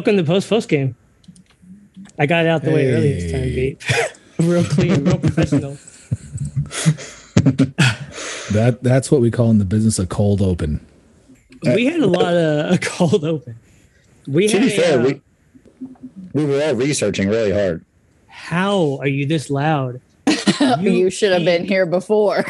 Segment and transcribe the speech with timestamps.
[0.00, 0.06] Shit!
[0.06, 0.96] Welcome to post post game.
[2.18, 3.54] I got it out the way early this time, Hey.
[3.54, 3.84] Beat.
[4.38, 5.76] real clean, real professional.
[8.52, 10.80] That that's what we call in the business a cold open.
[11.62, 13.56] We had a lot of a cold open.
[14.26, 15.20] We To had be fair, uh, we
[16.32, 17.84] we were all researching really hard.
[18.26, 20.00] how are you this loud?
[20.80, 22.44] You, should have been here before.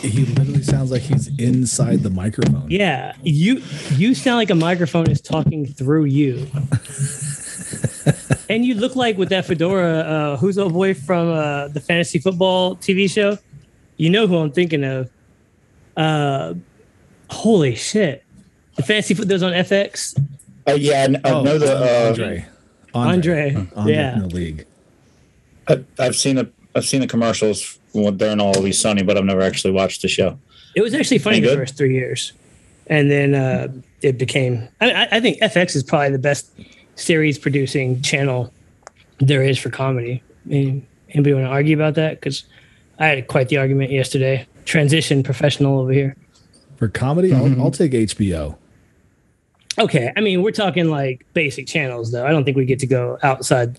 [0.00, 2.66] He literally sounds like he's inside the microphone.
[2.70, 6.46] Yeah, you you sound like a microphone is talking through you.
[8.48, 12.18] and you look like with that fedora, uh, who's old boy from uh, the fantasy
[12.18, 13.38] football TV show?
[13.96, 15.10] You know who I'm thinking of.
[15.96, 16.54] Uh,
[17.30, 18.24] holy shit!
[18.76, 20.18] The fantasy foot that was on FX.
[20.66, 21.74] Oh yeah, I kn- I know the.
[21.76, 22.46] Uh, Andre.
[22.94, 24.14] Andre, Andre yeah.
[24.14, 24.66] in the league.
[25.68, 29.40] I, I've seen the I've seen the commercials when- during Always Sunny, but I've never
[29.42, 30.38] actually watched the show.
[30.74, 32.32] It was actually funny the first three years,
[32.86, 33.68] and then uh,
[34.02, 34.68] it became.
[34.80, 36.50] I, I- I think FX is probably the best
[36.96, 38.52] series producing channel
[39.18, 40.22] there is for comedy.
[40.44, 42.20] I mean, anybody want to argue about that?
[42.20, 42.44] Because
[42.98, 44.46] I had quite the argument yesterday.
[44.66, 46.16] Transition professional over here.
[46.76, 47.58] For comedy, Mm-hmm.
[47.60, 48.56] I'll, I'll take HBO.
[49.78, 52.26] Okay, I mean we're talking like basic channels though.
[52.26, 53.78] I don't think we get to go outside.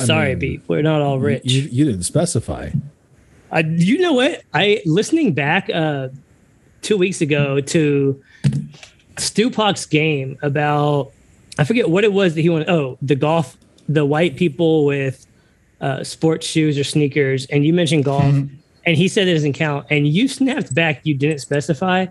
[0.00, 0.62] I Sorry, mean, Beat.
[0.68, 1.42] We're not all rich.
[1.44, 2.70] You, you didn't specify.
[3.52, 4.42] I, you know what?
[4.54, 6.08] I listening back uh,
[6.80, 8.22] two weeks ago to
[9.16, 11.12] Stupak's game about
[11.58, 12.70] I forget what it was that he wanted.
[12.70, 13.58] Oh, the golf,
[13.88, 15.26] the white people with
[15.82, 18.24] uh, sports shoes or sneakers, and you mentioned golf,
[18.86, 21.02] and he said it doesn't count, and you snapped back.
[21.04, 22.06] You didn't specify,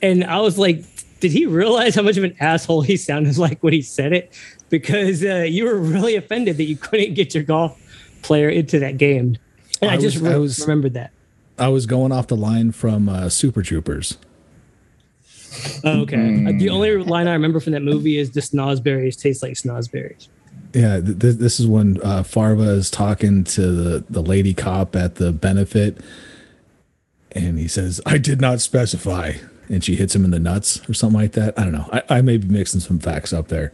[0.00, 0.84] and I was like,
[1.18, 4.32] did he realize how much of an asshole he sounded like when he said it?
[4.68, 7.80] Because uh, you were really offended that you couldn't get your golf
[8.22, 9.36] player into that game.
[9.84, 11.12] And I, I just was- re- I was- remembered that.
[11.58, 14.18] I was going off the line from uh, Super Troopers.
[15.84, 16.46] Oh, okay.
[16.46, 20.26] Uh, The only line I remember from that movie is the snozberries taste like snozberries.
[20.72, 24.96] Yeah, th- th- this is when uh, Farva is talking to the, the lady cop
[24.96, 25.98] at the benefit,
[27.30, 29.34] and he says, "I did not specify,"
[29.68, 31.56] and she hits him in the nuts or something like that.
[31.56, 31.88] I don't know.
[31.92, 33.72] I, I may be mixing some facts up there,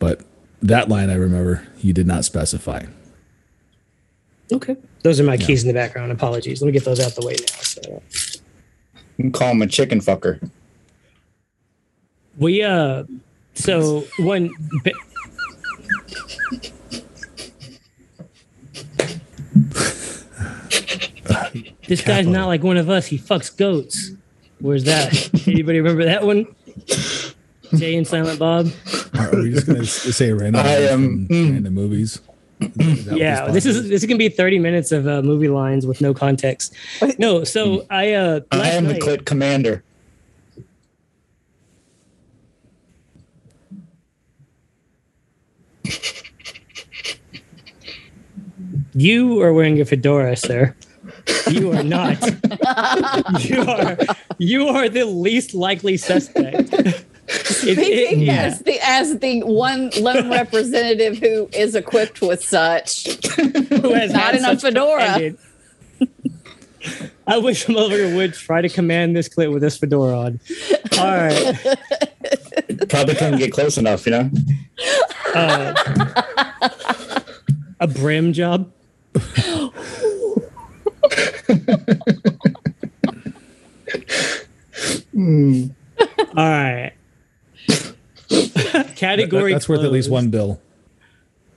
[0.00, 0.22] but
[0.60, 1.68] that line I remember.
[1.78, 2.86] You did not specify.
[4.52, 4.76] Okay.
[5.02, 6.12] Those are my keys in the background.
[6.12, 6.60] Apologies.
[6.62, 7.46] Let me get those out the way now.
[7.62, 8.02] So
[9.16, 10.48] You can call him a chicken fucker.
[12.38, 13.04] we uh
[13.54, 14.50] so when
[21.86, 23.06] this guy's not like one of us.
[23.06, 24.10] He fucks goats.
[24.60, 25.12] Where's that?
[25.46, 26.46] Anybody remember that one?
[27.76, 28.68] Jay and Silent Bob.
[29.14, 32.20] Are, are we just gonna s- say random, I am- in the movies?
[32.78, 35.86] Is that yeah this is this is gonna be 30 minutes of uh, movie lines
[35.86, 36.74] with no context.
[37.18, 39.82] No so i uh I last am the night- clit commander.
[48.94, 50.74] you are wearing a fedora sir.
[51.50, 52.18] You are not.
[53.40, 53.96] You are
[54.38, 57.04] you are the least likely suspect
[57.64, 58.42] It- it- Speaking yeah.
[58.42, 63.04] as the as the one lone representative who is equipped with such.
[63.36, 65.34] Who has Not had in a such fedora.
[67.26, 70.40] I wish a motherfucker would try to command this clip with this fedora on.
[70.98, 71.58] All right.
[72.88, 74.30] Probably couldn't get close enough, you know.
[75.34, 75.74] Uh,
[77.80, 78.70] a brim job.
[86.36, 86.92] All right.
[88.96, 89.52] Category.
[89.52, 90.60] That's worth at least one bill.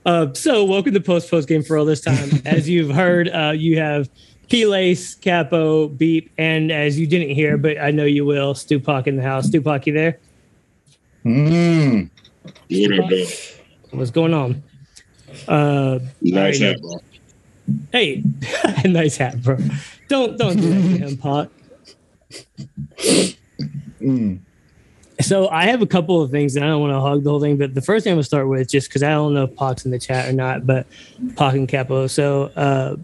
[0.04, 2.30] Uh, so, welcome to Post Post Game for all this time.
[2.44, 4.08] As you've heard, uh, you have
[4.48, 9.08] P Lace, Capo, Beep, and as you didn't hear, but I know you will, Stupak
[9.08, 9.50] in the house.
[9.50, 10.20] Stupak, you there?
[11.24, 12.08] Mm.
[12.70, 13.98] What up, though?
[13.98, 14.62] What's going on?
[15.48, 17.00] Uh, Nice hat, bro.
[17.90, 18.22] hey,
[18.84, 19.58] nice hat, bro.
[20.08, 21.50] Don't don't do that to him, Pot.
[24.00, 24.38] Mm.
[25.20, 27.40] So I have a couple of things, and I don't want to hog the whole
[27.40, 27.56] thing.
[27.56, 29.84] But the first thing I'm gonna start with, just because I don't know if Pac's
[29.84, 30.86] in the chat or not, but
[31.36, 32.06] Pac and Capo.
[32.06, 32.96] So uh,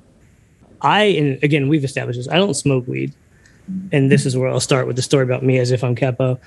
[0.83, 2.29] I, and again, we've established this.
[2.29, 3.15] I don't smoke weed,
[3.93, 6.39] and this is where I'll start with the story about me, as if I'm Capo.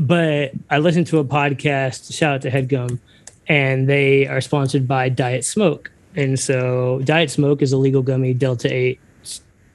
[0.00, 2.12] But I listened to a podcast.
[2.16, 3.00] Shout out to Headgum,
[3.48, 5.90] and they are sponsored by Diet Smoke.
[6.14, 9.00] And so Diet Smoke is a legal gummy, Delta Eight,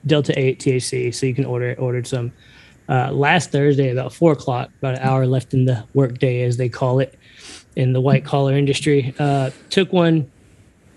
[0.06, 1.14] Delta Eight THC.
[1.14, 1.76] So you can order.
[1.78, 2.32] Ordered some
[2.90, 6.70] uh, last Thursday about four o'clock, about an hour left in the workday, as they
[6.70, 7.18] call it
[7.76, 9.14] in the white collar industry.
[9.20, 10.30] Uh, took one,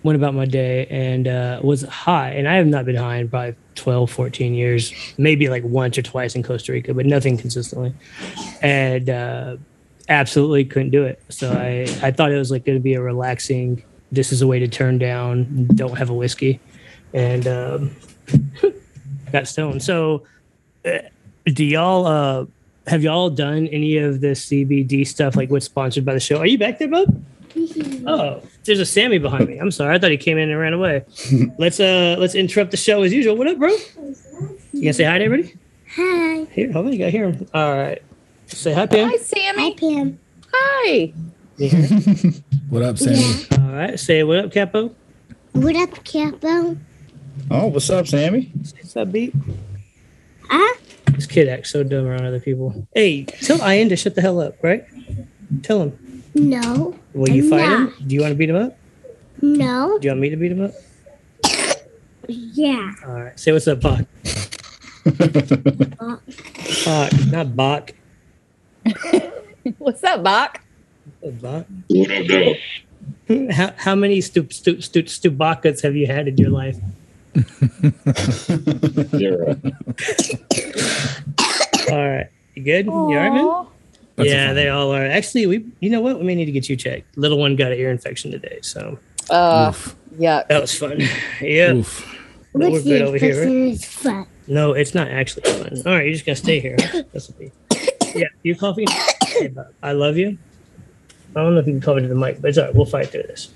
[0.03, 2.31] went about my day, and uh, was high.
[2.31, 6.03] And I have not been high in probably 12, 14 years, maybe like once or
[6.03, 7.95] twice in Costa Rica, but nothing consistently.
[8.63, 9.57] And uh,
[10.09, 11.23] absolutely couldn't do it.
[11.29, 14.47] So I, I thought it was like going to be a relaxing, this is a
[14.47, 16.61] way to turn down, don't have a whiskey.
[17.13, 17.97] And um,
[19.33, 19.83] got stoned.
[19.83, 20.25] So
[20.85, 20.99] uh,
[21.47, 22.47] do y'all, uh,
[22.87, 26.39] have y'all done any of the CBD stuff like what's sponsored by the show?
[26.39, 27.23] Are you back there, bub?
[28.07, 29.59] Oh, there's a Sammy behind me.
[29.59, 29.95] I'm sorry.
[29.95, 31.05] I thought he came in and ran away.
[31.59, 33.37] let's uh let's interrupt the show as usual.
[33.37, 33.71] What up, bro?
[34.73, 35.57] You gonna say hi to everybody?
[35.95, 36.45] Hi.
[36.53, 37.47] Here, hold on, you gotta hear him.
[37.55, 38.03] All right.
[38.47, 39.09] Say hi, Pam.
[39.09, 39.63] Hi, Sammy.
[39.63, 40.19] Hi, Pam.
[40.53, 41.13] Hi.
[41.57, 42.45] You hear him?
[42.69, 43.47] What up, Sammy?
[43.63, 43.99] All right.
[43.99, 44.93] Say what up, Capo.
[45.53, 46.77] What up, Capo?
[47.51, 48.51] Oh, what's up, Sammy?
[48.55, 49.33] What's up, beat?
[50.51, 50.75] Huh?
[51.13, 52.87] This kid acts so dumb around other people.
[52.95, 54.85] Hey, tell Ian to shut the hell up, right?
[55.63, 56.23] Tell him.
[56.35, 56.95] No.
[57.15, 57.87] Will you fight Nah.
[57.87, 57.95] him?
[58.07, 58.77] Do you want to beat him up?
[59.41, 59.99] No.
[59.99, 60.73] Do you want me to beat him up?
[62.29, 62.93] Yeah.
[63.07, 63.39] All right.
[63.39, 64.05] Say what's up, Bach.
[66.85, 67.93] Bach, not Bach.
[69.79, 70.61] What's up, Bach?
[71.41, 71.67] Bach.
[73.53, 76.77] How, how many stoop stoop stoop stupacas have you had in your life?
[79.17, 79.57] Zero.
[81.91, 82.27] All right.
[82.55, 82.87] You good?
[82.87, 83.67] You all right, man?
[84.17, 85.05] That's yeah, they all are.
[85.05, 85.67] Actually, we.
[85.81, 86.19] You know what?
[86.19, 87.17] We may need to get you checked.
[87.19, 88.99] Little one got an ear infection today, so
[89.29, 89.73] Uh,
[90.19, 90.43] yeah.
[90.49, 91.03] that was fun.
[91.41, 91.75] Yeah.
[91.75, 92.13] Oof.
[92.55, 93.79] But we're good over here, right?
[93.79, 94.27] fun.
[94.47, 95.83] No, it's not actually fun.
[95.85, 96.77] All right, you're just gonna stay here.
[96.81, 97.03] huh?
[97.13, 97.51] That's what
[98.15, 98.87] Yeah, you coffee.
[99.27, 99.53] Hey,
[99.83, 100.39] I love you.
[101.35, 102.75] I don't know if you can cover to the mic, but it's all right.
[102.75, 103.51] We'll fight through this.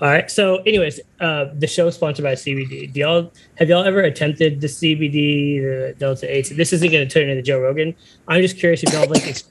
[0.00, 0.30] All right.
[0.30, 2.92] So, anyways, uh, the show is sponsored by CBD.
[2.92, 6.52] Do y'all have y'all ever attempted the CBD, the Delta Eight?
[6.54, 7.94] This isn't going to turn into Joe Rogan.
[8.28, 9.42] I'm just curious if y'all like.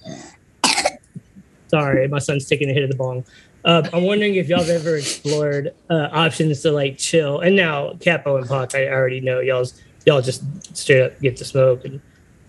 [1.67, 3.25] Sorry, my son's taking a hit of the bong.
[3.65, 7.39] Uh, I'm wondering if y'all have ever explored uh, options to like chill.
[7.39, 10.43] And now Capo and Pac, I already know y'all's y'all just
[10.77, 11.99] straight up get to smoke, and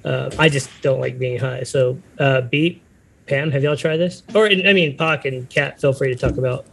[0.05, 1.63] uh, I just don't like being high.
[1.63, 2.83] So, uh, Beat,
[3.27, 4.23] Pam, have y'all tried this?
[4.35, 6.67] Or I mean, Pac and Cat, feel free to talk about.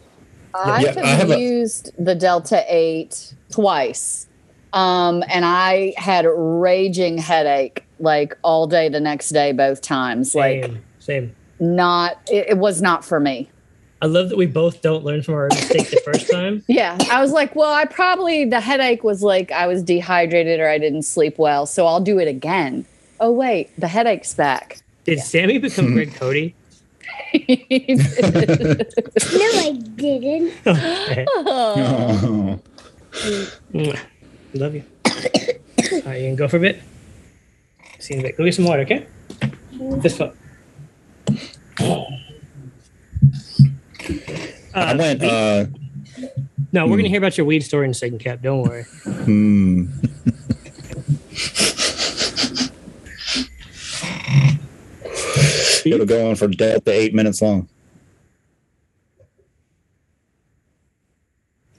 [0.55, 4.27] I Yeah, have, I have a- used the Delta 8 twice.
[4.73, 10.33] Um, and I had a raging headache like all day the next day, both times.
[10.35, 11.35] Like, Same, same.
[11.59, 13.49] not, it, it was not for me.
[14.01, 16.63] I love that we both don't learn from our mistake the first time.
[16.67, 16.97] Yeah.
[17.09, 20.77] I was like, well, I probably, the headache was like I was dehydrated or I
[20.77, 21.65] didn't sleep well.
[21.65, 22.85] So I'll do it again.
[23.21, 24.79] Oh, wait, the headache's back.
[25.05, 26.55] Did Sammy become Greg Cody?
[27.33, 27.39] No,
[29.59, 30.53] I didn't.
[30.67, 31.25] Okay.
[31.29, 32.59] Oh.
[33.73, 33.99] Mwah.
[34.53, 34.83] Love you.
[35.05, 35.11] All
[36.05, 36.81] right, you can go for a bit.
[37.99, 38.37] See you in a bit.
[38.37, 39.07] Go get some water, okay?
[40.01, 40.33] This phone.
[41.79, 42.05] I
[44.75, 45.23] Uh, went.
[45.23, 45.65] Uh,
[46.71, 48.41] no, we're gonna hear about your weed story in a second, Cap.
[48.41, 48.83] Don't worry.
[48.83, 49.85] hmm.
[55.91, 57.67] It'll go on for Delta eight minutes long.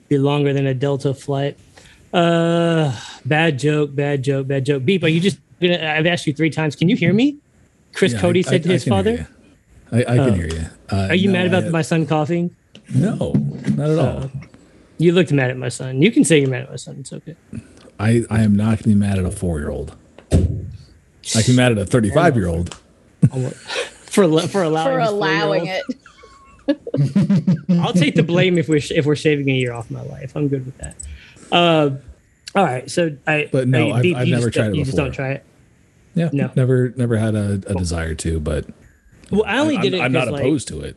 [0.09, 1.57] Be longer than a Delta flight.
[2.13, 4.85] Uh, bad joke, bad joke, bad joke.
[4.85, 5.77] Beep, are you just gonna?
[5.85, 6.75] I've asked you three times.
[6.75, 7.37] Can you hear me?
[7.93, 9.11] Chris Yeah, Cody I- said to I- I his can father.
[9.11, 9.25] you.
[9.91, 10.25] I, I Oh.
[10.29, 10.65] can hear you.
[10.91, 12.55] Uh, Are you no, mad about I- my son coughing?
[12.93, 13.31] No,
[13.75, 14.05] not at all.
[14.23, 14.27] Uh,
[14.97, 16.01] You looked mad at my son.
[16.01, 16.97] You can say you're mad at my son.
[16.99, 17.35] It's okay.
[17.99, 19.95] I, I am not going to be mad at a four year old.
[20.31, 20.37] I
[21.41, 22.77] can be mad at a 35 year old.
[24.15, 25.83] For for allowing for allowing it.
[27.79, 30.35] I'll take the blame if we're sh- if we're shaving a year off my life.
[30.35, 30.95] I'm good with that.
[31.51, 31.91] Uh,
[32.55, 32.89] all right.
[32.89, 33.49] So I.
[33.51, 35.11] But no, you- I've- Beep, I've you never just tried don't- it You just don't
[35.11, 35.45] try it.
[36.15, 36.49] Yeah, No.
[36.55, 38.65] never never had a, a desire to, but
[39.31, 39.99] Well, I only I'm, did it.
[40.01, 40.95] I'm not 'cause, like, opposed to it.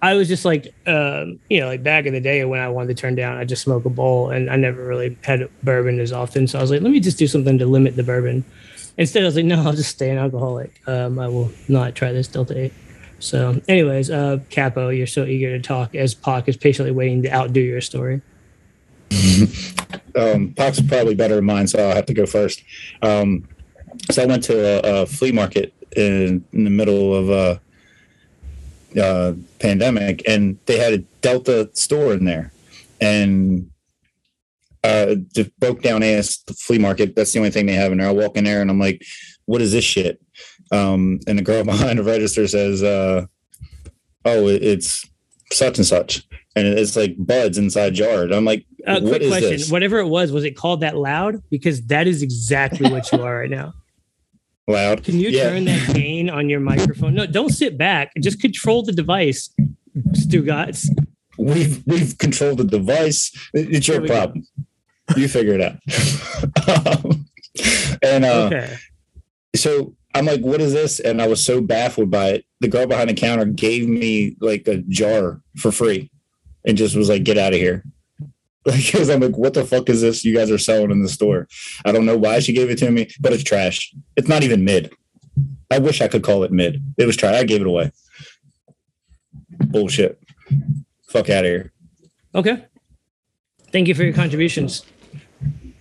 [0.00, 2.88] I was just like, um, you know, like back in the day when I wanted
[2.96, 6.12] to turn down, I just smoke a bowl, and I never really had bourbon as
[6.12, 6.46] often.
[6.46, 8.44] So I was like, let me just do something to limit the bourbon.
[8.98, 10.80] Instead, I was like, no, I'll just stay an alcoholic.
[10.86, 12.72] Um, I will not try this Delta Eight.
[13.18, 17.32] So, anyways, uh, Capo, you're so eager to talk as Pac is patiently waiting to
[17.32, 18.20] outdo your story.
[20.16, 22.62] um, is probably better than mine, so I'll have to go first.
[23.00, 23.48] Um,
[24.10, 27.60] so I went to a, a flea market in, in the middle of a,
[29.00, 32.52] uh, pandemic, and they had a Delta store in there,
[33.00, 33.70] and
[34.84, 37.14] uh, just broke down ass the flea market.
[37.16, 38.08] That's the only thing they have in there.
[38.08, 39.02] I walk in there, and I'm like,
[39.46, 40.20] "What is this shit?"
[40.70, 43.26] Um, and the girl behind the register says, uh,
[44.24, 45.08] "Oh, it's
[45.52, 48.30] such and such." And it's like buds inside jars.
[48.30, 50.96] I'm like, Uh, "What quick is question: this?" Whatever it was, was it called that
[50.96, 51.42] loud?
[51.50, 53.72] Because that is exactly what you are right now.
[54.68, 55.02] Loud.
[55.04, 55.50] Can you Yeah.
[55.50, 57.14] turn that gain on your microphone?
[57.14, 58.12] No, don't sit back.
[58.20, 59.50] Just control the device,
[60.12, 60.86] Stugatz.
[61.38, 63.32] We've we've controlled the device.
[63.54, 64.40] It's your problem.
[64.56, 64.64] go.
[65.16, 66.96] You figure it out.
[67.04, 67.26] Um,
[68.02, 68.76] and uh, Okay.
[69.56, 71.00] so I'm like, what is this?
[71.00, 72.44] And I was so baffled by it.
[72.60, 76.10] The girl behind the counter gave me like a jar for free
[76.64, 77.84] and just was like, get out of here.
[78.64, 81.48] Because I'm like, what the fuck is this you guys are selling in the store?
[81.84, 83.92] I don't know why she gave it to me, but it's trash.
[84.16, 84.92] It's not even mid.
[85.68, 86.80] I wish I could call it mid.
[86.96, 87.34] It was trash.
[87.34, 87.90] I gave it away.
[89.66, 90.22] Bullshit.
[91.08, 91.72] Fuck out of here.
[92.36, 92.64] Okay.
[93.72, 94.84] Thank you for your contributions.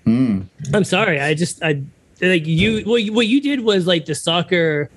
[0.05, 0.41] Hmm.
[0.73, 1.19] I'm sorry.
[1.19, 1.83] I just I
[2.21, 2.83] like you.
[2.85, 4.89] What you, what you did was like the soccer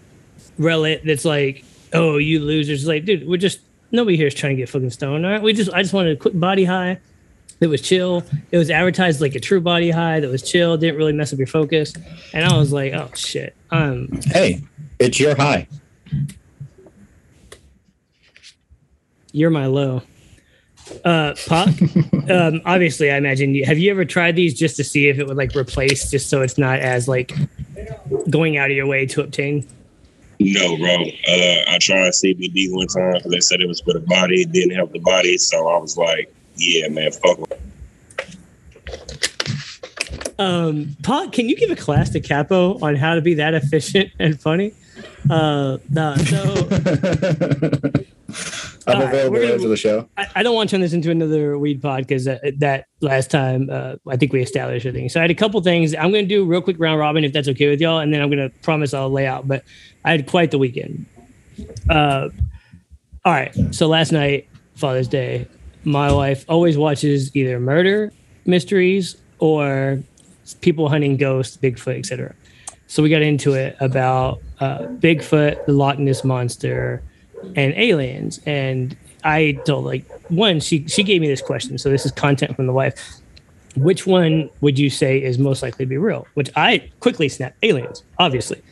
[0.58, 1.02] relic.
[1.04, 2.86] That's like, oh, you losers.
[2.86, 3.60] Like, dude, we're just
[3.90, 5.26] nobody here is trying to get fucking stoned.
[5.26, 6.98] All right, we just I just wanted a quick body high.
[7.60, 8.22] It was chill.
[8.50, 10.76] It was advertised like a true body high that was chill.
[10.76, 11.94] Didn't really mess up your focus.
[12.32, 13.54] And I was like, oh shit.
[13.70, 14.62] Um, Hey,
[14.98, 15.68] it's your high.
[19.32, 20.02] you're my low.
[21.04, 21.68] Uh, Pop.
[22.30, 23.54] um, obviously, I imagine.
[23.54, 26.28] You, have you ever tried these just to see if it would like replace, just
[26.28, 27.32] so it's not as like
[28.30, 29.66] going out of your way to obtain?
[30.40, 30.94] No, bro.
[30.94, 34.42] Uh, I tried CBD one time because they said it was for the body.
[34.42, 35.38] It didn't help the body.
[35.38, 37.60] So I was like, yeah, man, fuck it.
[40.38, 44.10] Um, Pot, can you give a class to Capo on how to be that efficient
[44.18, 44.74] and funny?
[45.30, 46.38] Uh, no, so
[48.86, 50.08] I'm available gonna- after the show.
[50.16, 53.30] I, I don't want to turn this into another weed pod because that, that last
[53.30, 55.08] time uh, I think we established everything.
[55.08, 55.94] So I had a couple things.
[55.94, 58.12] I'm going to do a real quick round robin if that's okay with y'all, and
[58.12, 59.48] then I'm going to promise I'll lay out.
[59.48, 59.64] But
[60.04, 61.06] I had quite the weekend.
[61.88, 62.28] Uh,
[63.24, 63.54] all right.
[63.70, 65.48] So last night, Father's Day,
[65.84, 68.12] my wife always watches either murder
[68.44, 70.02] mysteries or
[70.60, 72.34] people hunting ghosts, Bigfoot, etc.
[72.86, 77.02] So we got into it about uh, Bigfoot, the Loch Ness monster,
[77.56, 78.40] and aliens.
[78.46, 81.78] And I told like one, she she gave me this question.
[81.78, 83.20] So this is content from the wife.
[83.76, 86.26] Which one would you say is most likely to be real?
[86.34, 88.62] Which I quickly snapped aliens, obviously.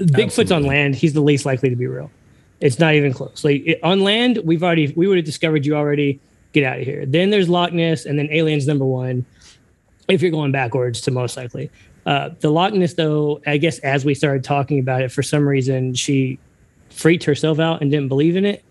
[0.00, 2.10] Bigfoot's on land, he's the least likely to be real.
[2.60, 3.44] It's not even close.
[3.44, 6.20] Like it, on land, we've already we would have discovered you already.
[6.52, 7.04] Get out of here.
[7.04, 9.26] Then there's Loch Ness, and then aliens number one.
[10.06, 11.70] If you're going backwards to most likely,
[12.06, 15.46] uh, the Loch Ness though, I guess as we started talking about it, for some
[15.46, 16.38] reason she
[16.90, 18.64] freaked herself out and didn't believe in it.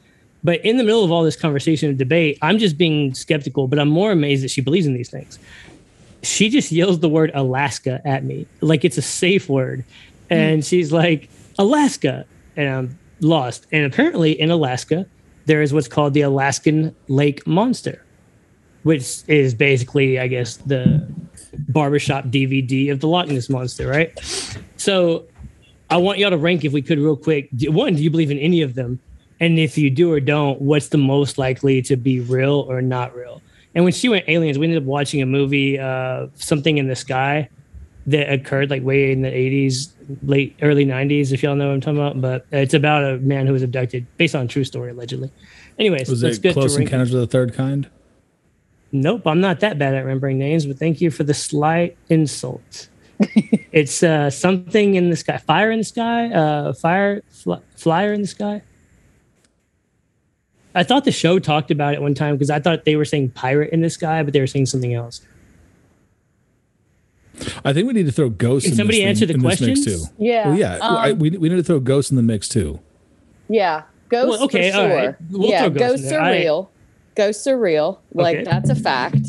[0.43, 3.79] But in the middle of all this conversation and debate, I'm just being skeptical, but
[3.79, 5.39] I'm more amazed that she believes in these things.
[6.21, 9.85] She just yells the word Alaska at me like it's a safe word.
[10.29, 12.25] And she's like, Alaska.
[12.55, 13.67] And I'm lost.
[13.71, 15.05] And apparently in Alaska,
[15.45, 18.03] there is what's called the Alaskan Lake Monster,
[18.83, 21.05] which is basically, I guess, the
[21.69, 24.17] barbershop DVD of the Loch Ness Monster, right?
[24.77, 25.25] So
[25.89, 27.49] I want y'all to rank, if we could, real quick.
[27.63, 28.99] One, do you believe in any of them?
[29.39, 33.15] And if you do or don't, what's the most likely to be real or not
[33.15, 33.41] real?
[33.75, 36.95] And when she went aliens, we ended up watching a movie, uh, something in the
[36.95, 37.49] sky,
[38.05, 39.91] that occurred like way in the 80s,
[40.23, 42.21] late early 90s, if y'all know what I'm talking about.
[42.21, 45.31] But it's about a man who was abducted, based on a true story, allegedly.
[45.79, 46.81] Anyways, Was let's it get Close to.
[46.81, 47.89] Encounters of the Third Kind?
[48.95, 52.87] Nope, I'm not that bad at remembering names, but thank you for the slight insult.
[53.71, 58.21] it's uh, something in the sky, fire in the sky, uh, fire fl- flyer in
[58.21, 58.61] the sky.
[60.75, 63.31] I thought the show talked about it one time because I thought they were saying
[63.31, 65.21] pirate in the sky, but they were saying something else.
[67.65, 68.67] I think we need to throw ghosts.
[68.67, 70.07] Can in somebody this answer the in this mix questions?
[70.07, 70.13] too.
[70.19, 70.47] Yeah.
[70.49, 70.75] Well, yeah.
[70.75, 72.79] um, I, we, we need to throw ghosts in the mix too.
[73.49, 73.83] yeah.
[74.09, 74.95] Ghosts Well, okay, for sure.
[74.95, 75.15] right.
[75.31, 76.19] We'll yeah, throw ghosts in ghosts there.
[76.19, 76.71] are I- real.
[77.15, 78.01] Ghosts are real.
[78.13, 78.43] Like Okay.
[78.43, 79.27] that's a fact.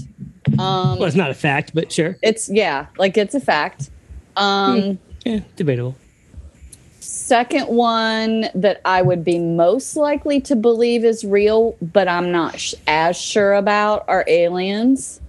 [0.59, 2.17] Um Well, it's not a fact, but sure.
[2.23, 3.91] it's yeah, like it's a fact.
[4.37, 5.97] Um Yeah, debatable.
[7.01, 12.59] second one that I would be most likely to believe is real, but I'm not
[12.59, 15.21] sh- as sure about are aliens.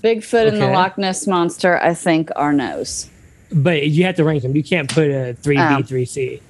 [0.00, 3.10] Bigfoot and the Loch Ness monster, I think, are no's.
[3.50, 4.54] But you have to rank them.
[4.54, 5.82] You can't put a 3B, Oh.
[5.82, 6.40] 3C.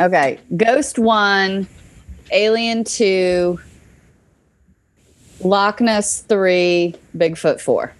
[0.00, 1.66] Okay, Ghost one,
[2.32, 3.58] Alien two,
[5.40, 7.92] Loch Ness three, Bigfoot four.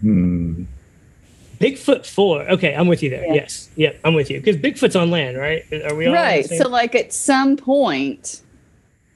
[0.00, 0.64] Hmm.
[1.62, 2.50] Bigfoot 4.
[2.50, 3.24] Okay, I'm with you there.
[3.24, 3.34] Yeah.
[3.34, 3.70] Yes.
[3.76, 4.40] Yep, I'm with you.
[4.40, 5.62] Because Bigfoot's on land, right?
[5.84, 6.44] Are we all Right.
[6.44, 8.42] So, like, at some point,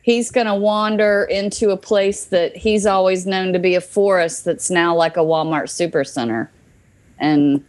[0.02, 4.44] he's going to wander into a place that he's always known to be a forest
[4.44, 6.48] that's now like a Walmart supercenter.
[7.18, 7.64] And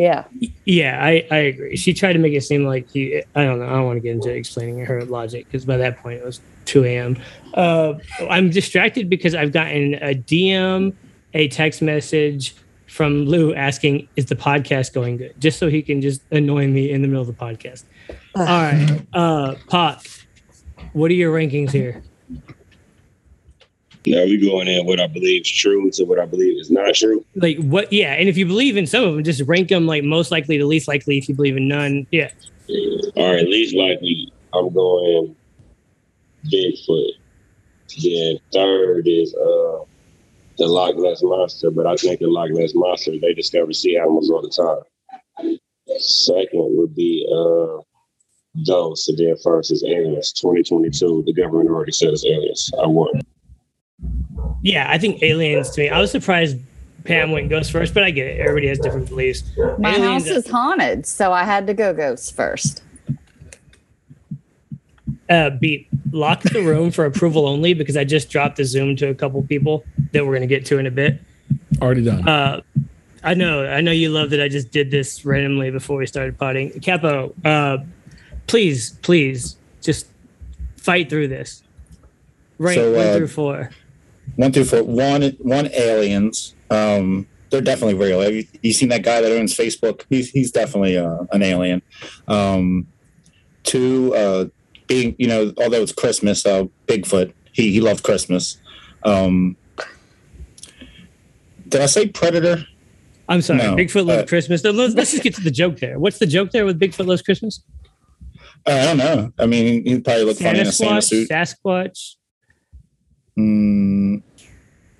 [0.00, 0.24] yeah,
[0.64, 1.76] Yeah, I, I agree.
[1.76, 3.66] She tried to make it seem like he, I don't know.
[3.66, 6.40] I don't want to get into explaining her logic because by that point it was
[6.64, 7.18] 2 a.m.
[7.52, 7.94] Uh,
[8.30, 10.94] I'm distracted because I've gotten a DM,
[11.34, 12.54] a text message
[12.86, 15.34] from Lou asking, Is the podcast going good?
[15.38, 17.84] Just so he can just annoy me in the middle of the podcast.
[18.34, 19.02] All right.
[19.12, 20.06] Uh, Pot,
[20.94, 22.02] what are your rankings here?
[24.06, 26.94] Now we going in what I believe is true to what I believe is not
[26.94, 27.24] true.
[27.34, 27.92] Like what?
[27.92, 30.56] Yeah, and if you believe in some of them, just rank them like most likely
[30.58, 31.18] to least likely.
[31.18, 32.30] If you believe in none, yeah.
[33.16, 35.36] All right, least likely I'm going
[36.52, 37.10] Bigfoot.
[38.02, 39.84] Then third is uh
[40.56, 44.30] the Loch Ness monster, but I think the Loch Ness monster they discover sea animals
[44.30, 44.84] all the
[45.44, 45.58] time.
[45.98, 47.82] Second would be uh
[48.66, 49.06] those.
[49.08, 50.32] and then first is aliens.
[50.32, 52.70] 2022, the government already said it's aliens.
[52.82, 53.20] I won.
[54.62, 55.88] Yeah, I think aliens to me.
[55.88, 56.58] I was surprised
[57.04, 58.40] Pam went ghost first, but I get it.
[58.40, 59.42] Everybody has different beliefs.
[59.78, 62.82] My Aliens- house is haunted, so I had to go ghost first.
[65.30, 69.08] uh, beat lock the room for approval only because I just dropped the Zoom to
[69.08, 71.20] a couple people that we're going to get to in a bit.
[71.80, 72.28] Already done.
[72.28, 72.60] Uh,
[73.22, 76.36] I know, I know you love that I just did this randomly before we started
[76.36, 76.80] potting.
[76.80, 77.78] Capo, uh,
[78.48, 80.06] please, please, just
[80.76, 81.62] fight through this.
[82.58, 83.70] Rank So, one uh, through four.
[84.36, 84.82] One through four.
[84.82, 86.54] One, one aliens.
[86.70, 88.20] Um, they're definitely real.
[88.20, 90.04] Have you, you seen that guy that owns Facebook?
[90.08, 91.82] He's he's definitely uh, an alien.
[92.28, 92.86] Um,
[93.64, 94.46] two, uh,
[94.86, 97.32] being you know, although it's Christmas, uh, Bigfoot.
[97.52, 98.58] He he loved Christmas.
[99.02, 99.56] Um,
[101.68, 102.64] did I say Predator?
[103.28, 104.64] I'm sorry, no, Bigfoot loves uh, Christmas.
[104.64, 105.98] No, Let's, let's just get to the joke there.
[105.98, 107.62] What's the joke there with Bigfoot loves Christmas?
[108.66, 109.32] Uh, I don't know.
[109.38, 111.28] I mean, he'd probably look funny in a Santa suit.
[111.28, 112.16] Sasquatch.
[113.40, 114.22] Mm,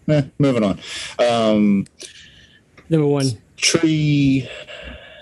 [0.09, 0.79] eh, moving on.
[1.19, 1.87] Um,
[2.89, 3.27] Number one.
[3.57, 4.49] tree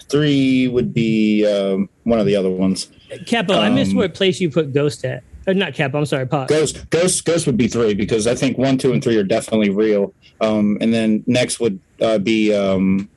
[0.09, 2.91] three would be um, one of the other ones.
[3.27, 5.23] Capo, I missed Um, what place you put Ghost at.
[5.47, 6.49] Uh, not Capo, I'm sorry, Pop.
[6.49, 9.71] Ghost, Ghost, Ghost would be three because I think one, two, and three are definitely
[9.71, 10.13] real.
[10.41, 13.09] Um, and then next would uh, be um,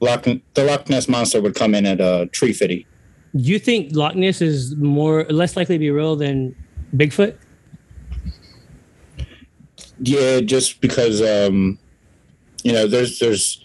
[0.00, 2.86] Loch, the Loch Ness monster would come in at uh, Tree Fitty.
[3.34, 6.54] Do you think Loch Ness is more less likely to be real than
[6.94, 7.36] Bigfoot?
[10.00, 11.78] Yeah, just because um,
[12.62, 13.62] you know there's there's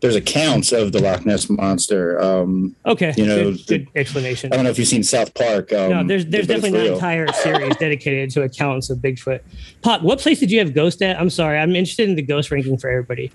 [0.00, 2.20] there's accounts of the Loch Ness monster.
[2.20, 4.52] Um, Okay, You know, good, the- good explanation.
[4.52, 5.72] I don't know if you've seen South Park.
[5.72, 9.40] Um, no, there's there's definitely an entire series dedicated to accounts of Bigfoot.
[9.82, 11.20] Pop, what place did you have Ghost at?
[11.20, 13.30] I'm sorry, I'm interested in the Ghost ranking for everybody.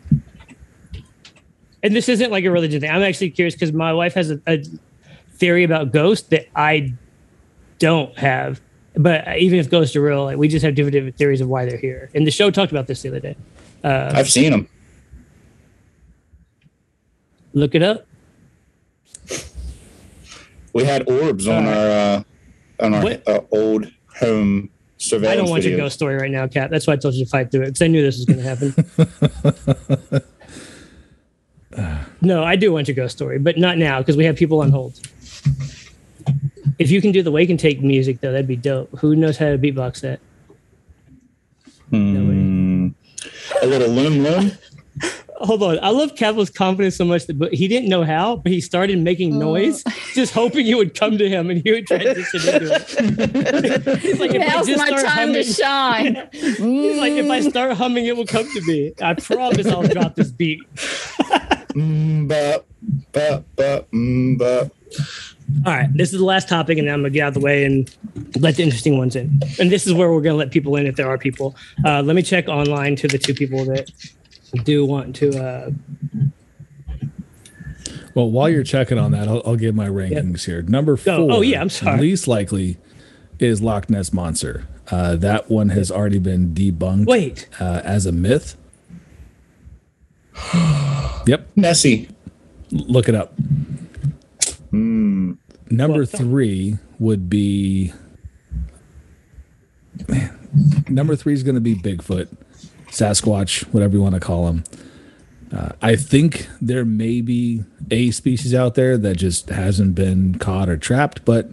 [1.84, 2.90] And this isn't like a religion thing.
[2.90, 4.64] I'm actually curious because my wife has a, a
[5.36, 6.94] theory about ghosts that I
[7.80, 8.60] don't have.
[8.98, 11.78] But even if ghosts are real, like we just have different, theories of why they're
[11.78, 12.10] here.
[12.16, 13.36] And the show talked about this the other day.
[13.84, 14.68] Uh, I've seen them.
[17.54, 18.08] look it up.
[20.74, 21.88] We had orbs on Uh, our
[22.80, 25.34] uh, on our uh, old home surveillance.
[25.34, 25.70] I don't want videos.
[25.70, 26.70] your ghost story right now, Cap.
[26.70, 28.40] That's why I told you to fight through it because I knew this was going
[28.40, 28.46] to
[31.76, 32.04] happen.
[32.22, 34.70] no, I do want your ghost story, but not now because we have people on
[34.70, 35.00] hold.
[36.80, 38.90] If you can do the wake and take music, though, that'd be dope.
[39.00, 40.20] Who knows how to beatbox that?
[41.90, 42.90] Hmm.
[43.62, 44.52] a little loom loom.
[45.40, 45.80] Hold on.
[45.84, 48.98] I love Capo's confidence so much that but he didn't know how, but he started
[49.00, 49.84] making noise,
[50.16, 54.00] just hoping it would come to him and he would transition into it.
[54.00, 56.30] He's like, if I Now's just my start time humming, to shine.
[56.32, 58.94] he's like, if I start humming, it will come to me.
[59.00, 60.60] I promise I'll drop this beat.
[61.76, 62.64] Mm, ba,
[63.12, 64.72] ba, ba, mm, ba.
[65.66, 67.40] All right, this is the last topic, and then I'm gonna get out of the
[67.40, 67.90] way and
[68.40, 69.40] let the interesting ones in.
[69.60, 71.56] And this is where we're gonna let people in if there are people.
[71.86, 73.90] Uh, let me check online to the two people that
[74.64, 75.38] do want to.
[75.42, 75.72] Uh,
[78.14, 80.64] Well, while you're checking on that, I'll, I'll give my rankings here.
[80.64, 81.16] Number four.
[81.18, 81.32] Go.
[81.32, 82.00] Oh, yeah, I'm sorry.
[82.02, 82.78] Least likely
[83.38, 84.68] is Loch Ness monster.
[84.90, 87.06] Uh, that one has already been debunked.
[87.06, 88.58] wait, uh, as a myth.
[91.28, 92.10] yep, Nessie.
[92.72, 93.34] look it up.
[94.78, 95.38] Mm.
[95.70, 97.94] Number Well, three would be.
[100.08, 100.50] Man,
[100.88, 102.28] number three is going to be Bigfoot,
[102.90, 104.64] Sasquatch, whatever you want to call him.
[105.52, 110.70] Uh, I think there may be a species out there that just hasn't been caught
[110.70, 111.50] or trapped, but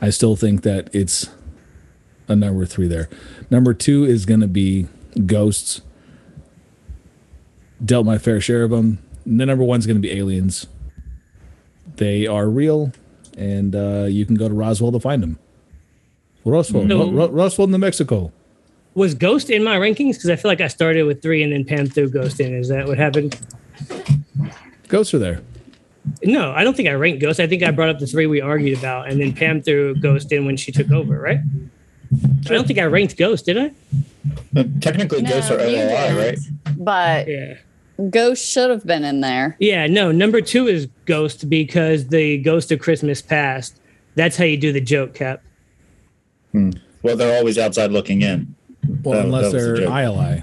[0.00, 1.30] I still think that it's
[2.26, 3.08] a number three there.
[3.50, 4.88] Number two is going to be
[5.26, 5.80] ghosts.
[7.84, 8.98] Dealt my fair share of them.
[9.24, 10.66] And the number one's going to be aliens.
[11.98, 12.92] They are real,
[13.36, 15.38] and uh, you can go to Roswell to find them.
[16.44, 16.98] Roswell, No.
[17.10, 18.32] Ro- Ro- Roswell, New Mexico.
[18.94, 20.14] was Ghost in my rankings?
[20.14, 22.54] Because I feel like I started with three and then Pam threw Ghost in.
[22.54, 23.38] Is that what happened?
[24.88, 25.42] Ghosts are there.
[26.24, 27.38] No, I don't think I ranked Ghost.
[27.38, 30.32] I think I brought up the three we argued about, and then Pam threw Ghost
[30.32, 31.40] in when she took over, right?
[32.46, 33.72] I don't think I ranked Ghost, did I?
[34.80, 36.38] Technically, ghosts are you OLI, right?
[36.78, 37.54] But Yeah.
[38.10, 39.56] Ghost should have been in there.
[39.58, 40.12] Yeah, no.
[40.12, 43.80] Number two is Ghost because the Ghost of Christmas Past.
[44.14, 45.42] That's how you do the joke, Cap.
[47.02, 48.54] Well, they're always outside looking in.
[49.02, 49.90] Well, That- unless that they're joke.
[49.90, 50.42] ILI,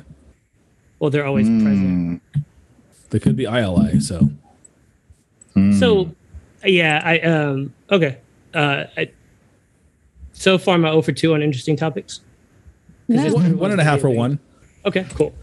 [0.99, 2.21] Well, they're always present.
[2.35, 2.43] Mm,
[3.09, 3.99] they could be ILI.
[3.99, 4.29] So
[5.55, 5.77] mm.
[5.79, 6.13] So,
[6.63, 8.17] yeah, I um okay.
[8.53, 9.09] Uh, I,
[10.31, 12.21] so far, my 0 for 2 on interesting topics.
[13.09, 13.33] No.
[13.33, 14.39] one, one and a half for one.
[14.85, 15.33] Okay, cool.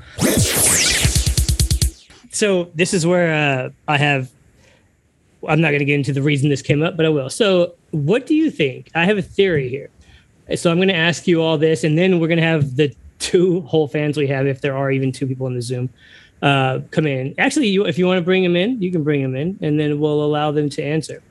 [2.32, 4.30] So this is where uh, I have.
[5.46, 7.28] I'm not going to get into the reason this came up, but I will.
[7.28, 8.90] So, what do you think?
[8.94, 9.90] I have a theory here.
[10.56, 12.94] So I'm going to ask you all this, and then we're going to have the
[13.18, 15.88] two whole fans we have, if there are even two people in the Zoom,
[16.42, 17.34] uh, come in.
[17.38, 19.78] Actually, you, if you want to bring them in, you can bring them in, and
[19.78, 21.22] then we'll allow them to answer.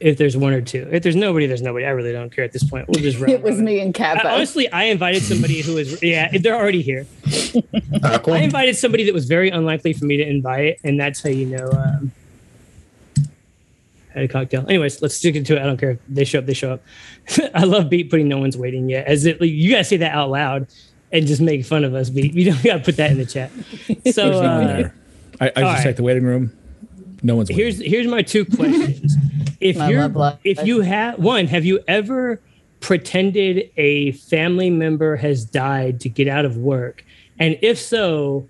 [0.00, 1.84] If there's one or two, if there's nobody, there's nobody.
[1.84, 2.86] I really don't care at this point.
[2.88, 3.18] We'll just.
[3.20, 6.82] round It was me and I- honestly, I invited somebody who was yeah, they're already
[6.82, 7.06] here.
[8.04, 8.34] Aqua?
[8.34, 11.46] I invited somebody that was very unlikely for me to invite, and that's how you
[11.46, 11.68] know.
[11.72, 12.12] Um,
[14.14, 14.64] had a cocktail.
[14.68, 15.62] Anyways, let's stick into it.
[15.62, 15.92] I don't care.
[15.92, 16.46] If they show up.
[16.46, 16.82] They show up.
[17.54, 19.06] I love Beat putting no one's waiting yet.
[19.06, 20.66] As it, like, you gotta say that out loud
[21.12, 22.10] and just make fun of us.
[22.10, 22.34] Beat.
[22.34, 23.50] You don't gotta put that in the chat.
[23.50, 24.90] So There's no one uh.
[25.40, 25.82] I, I all just right.
[25.82, 26.52] checked the waiting room.
[27.22, 27.64] No one's waiting.
[27.64, 29.14] here's here's my two questions.
[29.60, 32.40] If My you're if you have one, have you ever
[32.80, 37.04] pretended a family member has died to get out of work?
[37.38, 38.48] And if so,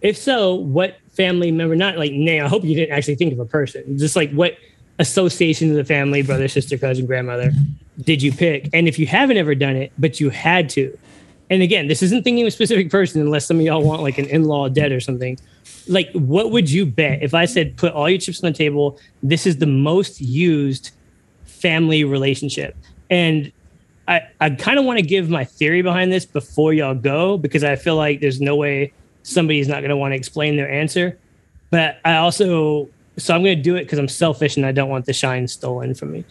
[0.00, 1.74] if so, what family member?
[1.74, 2.44] Not like name.
[2.44, 3.98] I hope you didn't actually think of a person.
[3.98, 4.56] Just like what
[4.98, 7.52] association of the family, brother, sister, cousin, grandmother,
[8.00, 8.68] did you pick?
[8.72, 10.96] And if you haven't ever done it, but you had to,
[11.50, 14.18] and again, this isn't thinking of a specific person unless some of y'all want like
[14.18, 15.38] an in-law dead or something.
[15.88, 18.98] Like, what would you bet if I said put all your chips on the table?
[19.22, 20.90] This is the most used
[21.44, 22.76] family relationship.
[23.10, 23.52] And
[24.06, 27.64] I, I kind of want to give my theory behind this before y'all go because
[27.64, 31.18] I feel like there's no way somebody's not going to want to explain their answer.
[31.70, 34.88] But I also, so I'm going to do it because I'm selfish and I don't
[34.88, 36.24] want the shine stolen from me.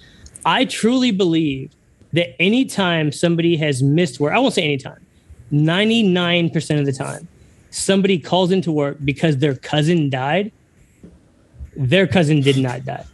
[0.45, 1.71] I truly believe
[2.13, 5.05] that anytime somebody has missed work, I won't say anytime,
[5.51, 7.27] 99% of the time,
[7.69, 10.51] somebody calls into work because their cousin died,
[11.75, 13.05] their cousin did not die.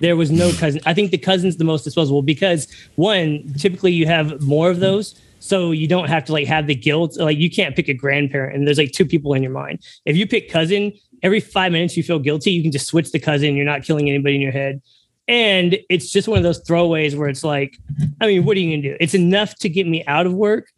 [0.00, 0.80] There was no cousin.
[0.84, 5.20] I think the cousin's the most disposable because one, typically you have more of those.
[5.40, 7.16] So you don't have to like have the guilt.
[7.16, 9.80] Like you can't pick a grandparent and there's like two people in your mind.
[10.04, 13.18] If you pick cousin, every five minutes you feel guilty, you can just switch the
[13.18, 13.56] cousin.
[13.56, 14.82] You're not killing anybody in your head.
[15.28, 17.76] And it's just one of those throwaways where it's like,
[18.20, 18.96] I mean, what are you gonna do?
[18.98, 20.72] It's enough to get me out of work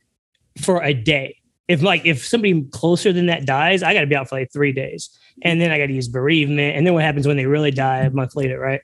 [0.61, 1.40] for a day.
[1.71, 4.73] If like if somebody closer than that dies, I gotta be out for like three
[4.73, 5.09] days.
[5.43, 6.77] And then I gotta use bereavement.
[6.77, 8.81] And then what happens when they really die a month later, right?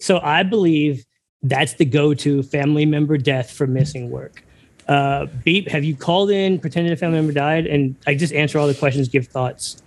[0.00, 1.04] So I believe
[1.42, 4.42] that's the go-to family member death for missing work.
[4.88, 8.58] Uh, Beep, have you called in, pretended a family member died, and I just answer
[8.58, 9.80] all the questions, give thoughts.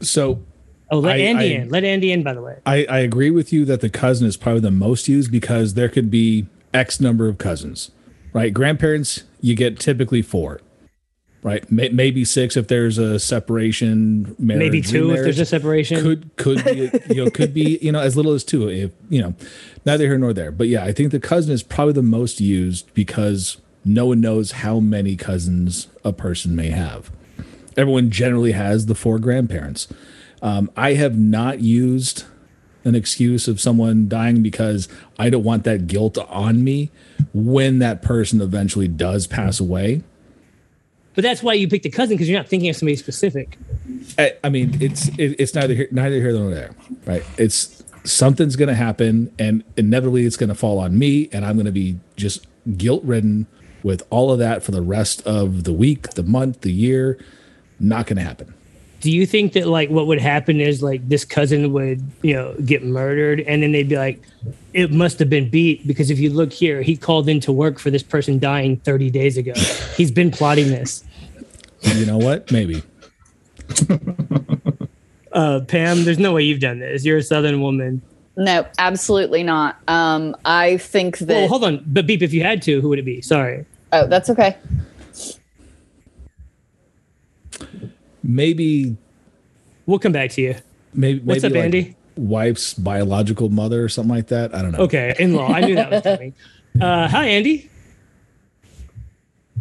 [0.00, 0.40] so
[0.90, 1.68] Oh, let I- Andy I- in.
[1.70, 2.58] Let Andy in, by the way.
[2.66, 5.88] I, I agree with you that the cousin is probably the most used because there
[5.88, 7.90] could be X number of cousins,
[8.32, 8.52] right?
[8.54, 10.60] Grandparents, you get typically four,
[11.44, 11.70] right?
[11.70, 16.02] May, maybe six if there's a separation, marriage, Maybe two if there's a separation.
[16.02, 19.22] Could could be you know could be you know as little as two if you
[19.22, 19.34] know
[19.86, 20.50] neither here nor there.
[20.50, 24.52] But yeah, I think the cousin is probably the most used because no one knows
[24.52, 27.12] how many cousins a person may have.
[27.76, 29.88] Everyone generally has the four grandparents.
[30.40, 32.24] Um, I have not used
[32.84, 36.90] an excuse of someone dying because I don't want that guilt on me
[37.32, 40.02] when that person eventually does pass away.
[41.14, 43.56] But that's why you picked a cousin because you're not thinking of somebody specific.
[44.18, 46.74] I, I mean, it's it, it's neither here, neither here nor there,
[47.06, 47.22] right?
[47.38, 51.54] It's something's going to happen, and inevitably it's going to fall on me, and I'm
[51.54, 52.46] going to be just
[52.76, 53.46] guilt ridden
[53.82, 57.18] with all of that for the rest of the week, the month, the year.
[57.78, 58.54] Not going to happen.
[59.04, 62.54] Do you think that like what would happen is like this cousin would you know
[62.64, 64.22] get murdered and then they'd be like,
[64.72, 67.78] it must have been beat because if you look here, he called in to work
[67.78, 69.52] for this person dying 30 days ago.
[69.94, 71.04] He's been plotting this.
[71.82, 72.50] You know what?
[72.50, 72.82] Maybe.
[75.32, 77.04] Uh, Pam, there's no way you've done this.
[77.04, 78.00] You're a Southern woman.
[78.36, 79.76] No, absolutely not.
[79.88, 81.28] Um, I think that.
[81.34, 82.22] Well, hold on, but beep.
[82.22, 83.20] If you had to, who would it be?
[83.20, 83.66] Sorry.
[83.92, 84.56] oh, that's okay.
[88.24, 88.96] Maybe.
[89.86, 90.56] We'll come back to you.
[90.94, 91.20] Maybe.
[91.20, 91.96] What's up, like Andy?
[92.16, 94.54] Wife's biological mother or something like that.
[94.54, 94.78] I don't know.
[94.78, 95.48] Okay, in law.
[95.48, 96.34] I knew that was coming.
[96.80, 97.70] Uh, hi, Andy.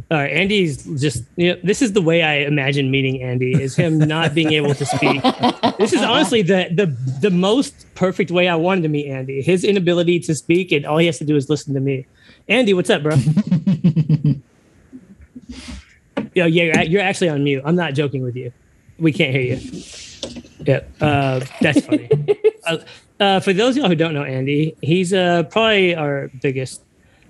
[0.09, 1.23] All right, Andy's just.
[1.35, 4.73] You know, this is the way I imagine meeting Andy: is him not being able
[4.73, 5.21] to speak.
[5.77, 6.87] This is honestly the the
[7.21, 9.43] the most perfect way I wanted to meet Andy.
[9.43, 12.07] His inability to speak, and all he has to do is listen to me.
[12.47, 13.15] Andy, what's up, bro?
[16.35, 17.61] Yo, yeah, you're, you're actually on mute.
[17.65, 18.51] I'm not joking with you.
[18.97, 19.83] We can't hear you.
[20.65, 22.09] Yeah, uh, that's funny.
[22.65, 22.77] uh,
[23.19, 26.83] uh, for those of y'all who don't know Andy, he's uh, probably our biggest.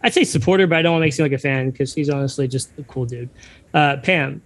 [0.04, 1.94] I'd say supporter, but I don't want to make him seem like a fan because
[1.94, 3.30] he's honestly just a cool dude.
[3.74, 4.42] Uh, Pam,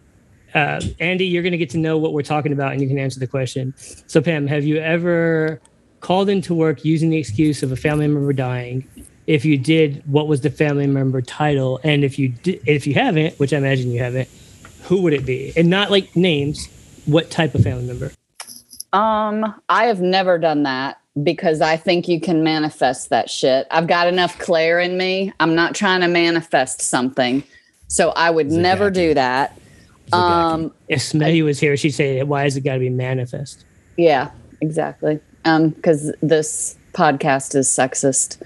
[0.53, 2.97] uh, Andy, you're going to get to know what we're talking about, and you can
[2.97, 3.73] answer the question.
[3.77, 5.59] So, Pam, have you ever
[5.99, 8.87] called into work using the excuse of a family member dying?
[9.25, 11.79] If you did, what was the family member title?
[11.83, 14.29] And if you did, if you haven't, which I imagine you haven't,
[14.87, 15.53] who would it be?
[15.55, 16.67] And not like names.
[17.05, 18.11] What type of family member?
[18.93, 23.67] Um, I have never done that because I think you can manifest that shit.
[23.71, 25.31] I've got enough Claire in me.
[25.39, 27.43] I'm not trying to manifest something.
[27.87, 29.57] So I would never do that.
[30.13, 33.65] Um, If Smelly was here, she'd say, "Why has it got to be manifest?"
[33.97, 35.19] yeah, exactly.
[35.45, 38.41] Um, because this podcast is sexist.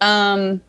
[0.00, 0.60] Um,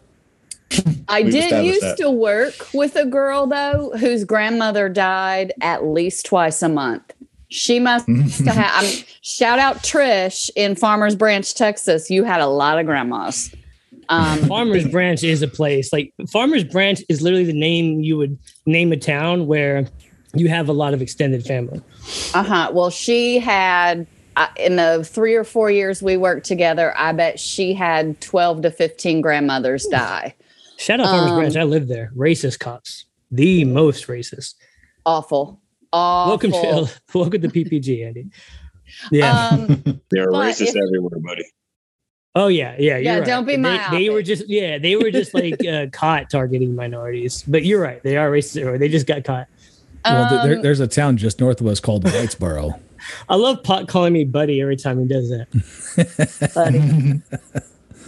[1.07, 1.97] I did used that.
[1.97, 7.13] to work with a girl though whose grandmother died at least twice a month.
[7.49, 8.71] She must have.
[8.73, 12.09] I'm, shout out Trish in Farmers Branch, Texas.
[12.09, 13.53] You had a lot of grandmas.
[14.07, 15.91] Um, Farmers Branch is a place.
[15.91, 19.85] Like Farmers Branch is literally the name you would name a town where
[20.33, 21.81] you have a lot of extended family.
[22.33, 22.71] Uh huh.
[22.73, 24.07] Well, she had
[24.37, 26.93] uh, in the three or four years we worked together.
[26.97, 30.35] I bet she had twelve to fifteen grandmothers die.
[30.81, 31.55] Shout out Farmers Um, Branch.
[31.57, 32.11] I live there.
[32.17, 34.55] Racist cops, the most racist.
[35.05, 35.61] Awful.
[35.93, 36.29] Awful.
[36.31, 38.27] Welcome to welcome to the PPG, Andy.
[39.11, 39.47] Yeah.
[39.51, 39.67] Um,
[40.11, 41.43] They're racist if- everywhere, buddy.
[42.35, 42.75] oh yeah.
[42.79, 42.97] Yeah.
[42.97, 43.25] You're yeah, right.
[43.27, 44.79] don't be they, my They were just yeah.
[44.79, 47.43] They were just like uh, caught targeting minorities.
[47.47, 48.01] But you're right.
[48.03, 48.57] They are racist.
[48.57, 48.79] everywhere.
[48.79, 49.47] They just got caught.
[50.03, 52.79] Well, th- there, um, there's a town just north of us called Whitesboro.
[53.29, 56.51] I love Pot calling me buddy every time he does that.
[56.55, 57.21] buddy.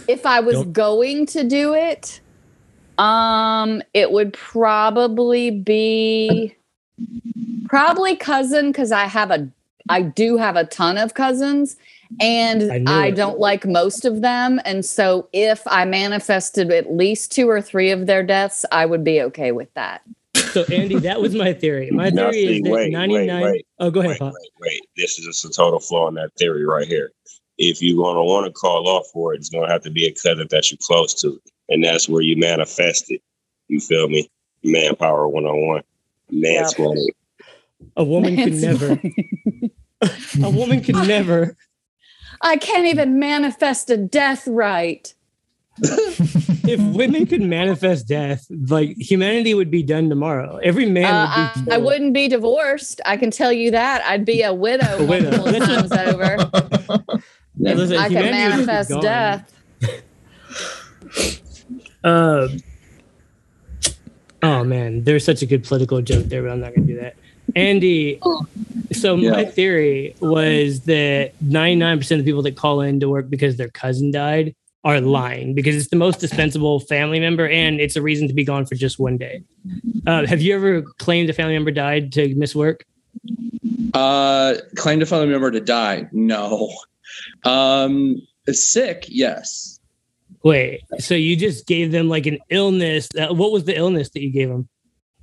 [0.08, 2.20] if I was Don't- going to do it,
[2.98, 6.54] um, it would probably be
[7.68, 9.48] probably cousin because I have a
[9.88, 11.76] I do have a ton of cousins
[12.20, 14.60] and I I, don't like most of them.
[14.64, 19.04] And so if I manifested at least two or three of their deaths, I would
[19.04, 20.02] be okay with that.
[20.52, 21.90] So Andy, that was my theory.
[21.90, 23.42] My theory see, is that wait, wait, 99.
[23.42, 24.80] wait, oh, go ahead, Wait, wait, wait.
[24.96, 27.10] This is just a total flaw in that theory right here.
[27.58, 29.90] If you're going to want to call off for it, it's going to have to
[29.90, 31.40] be a cousin that you're close to.
[31.68, 33.22] And that's where you manifest it.
[33.68, 34.30] You feel me?
[34.62, 35.82] Manpower 101.
[36.32, 37.08] Mansplaining.
[37.96, 39.00] A woman could never.
[40.42, 41.56] a woman could never.
[42.40, 45.12] I can't even manifest a death right.
[46.66, 50.56] If women could manifest death, like humanity would be done tomorrow.
[50.62, 51.60] Every man Uh, would I, be.
[51.60, 51.84] I killed.
[51.84, 53.02] wouldn't be divorced.
[53.04, 54.02] I can tell you that.
[54.06, 55.30] I'd be a widow, A widow.
[55.36, 56.36] multiple times over.
[57.58, 59.52] Yeah, listen, I can humanity would be manifest death.
[62.04, 62.48] Uh,
[64.42, 67.16] oh man, there's such a good political joke there, but I'm not gonna do that.
[67.56, 68.20] Andy,
[68.92, 73.56] so my theory was that 99% of the people that call in to work because
[73.56, 78.02] their cousin died are lying because it's the most dispensable family member and it's a
[78.02, 79.42] reason to be gone for just one day.
[80.06, 82.84] Uh, have you ever claimed a family member died to miss work?
[83.94, 86.06] Uh, claimed a family member to die.
[86.12, 86.70] No.
[87.44, 89.06] Um, sick.
[89.08, 89.73] Yes.
[90.44, 93.08] Wait, so you just gave them like an illness?
[93.18, 94.68] Uh, what was the illness that you gave them?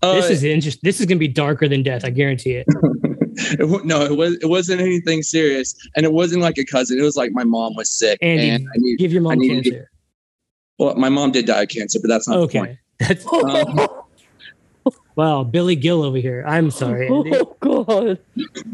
[0.01, 0.81] Uh, this is interesting.
[0.83, 2.03] This is gonna be darker than death.
[2.03, 2.65] I guarantee it.
[3.35, 4.33] it, no, it was.
[4.41, 6.97] It wasn't anything serious, and it wasn't like a cousin.
[6.99, 8.97] It was like my mom was sick, Andy, and I need.
[8.97, 9.91] Give your mom needed to- cancer.
[10.79, 12.71] Well, my mom did die of cancer, but that's not the point.
[12.71, 12.77] Okay.
[12.99, 13.87] That's Um,
[15.15, 16.43] wow, Billy Gill over here.
[16.47, 17.31] I'm sorry, Andy.
[17.35, 18.19] Oh God!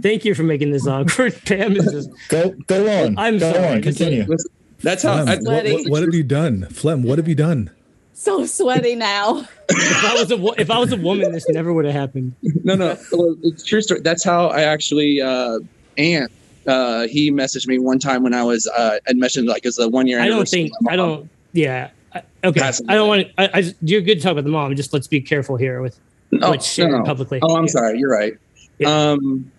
[0.01, 1.41] Thank you for making this awkward.
[1.45, 3.17] Pam is just Go go on.
[3.17, 3.67] I'm go sorry.
[3.75, 3.81] on.
[3.81, 4.25] Continue.
[4.27, 5.23] listen, that's how.
[5.23, 6.65] Flem, I, what, what, what have you done?
[6.69, 7.71] Flem, what have you done?
[8.13, 9.47] So sweaty now.
[9.69, 12.33] if I was a if I was a woman, this never would have happened.
[12.63, 12.97] no, no,
[13.43, 14.01] it's true story.
[14.01, 15.21] That's how I actually.
[15.21, 15.59] Uh,
[15.97, 16.31] Aunt,
[16.67, 18.67] uh, he messaged me one time when I was.
[18.67, 20.19] Uh, I mentioned like it's a one year.
[20.19, 21.29] I don't think I don't.
[21.53, 21.89] Yeah.
[22.13, 22.59] I- Okay.
[22.61, 22.85] Pass it.
[22.89, 23.41] I don't want to.
[23.41, 24.75] I, I just, you're good to talk about the mom.
[24.75, 25.99] Just let's be careful here with
[26.41, 27.03] Oh, what's shared no, no.
[27.03, 27.39] publicly.
[27.41, 27.71] Oh, I'm Yeah.
[27.71, 27.99] sorry.
[27.99, 28.33] You're right.
[28.79, 28.89] Yeah.
[29.11, 29.51] Um,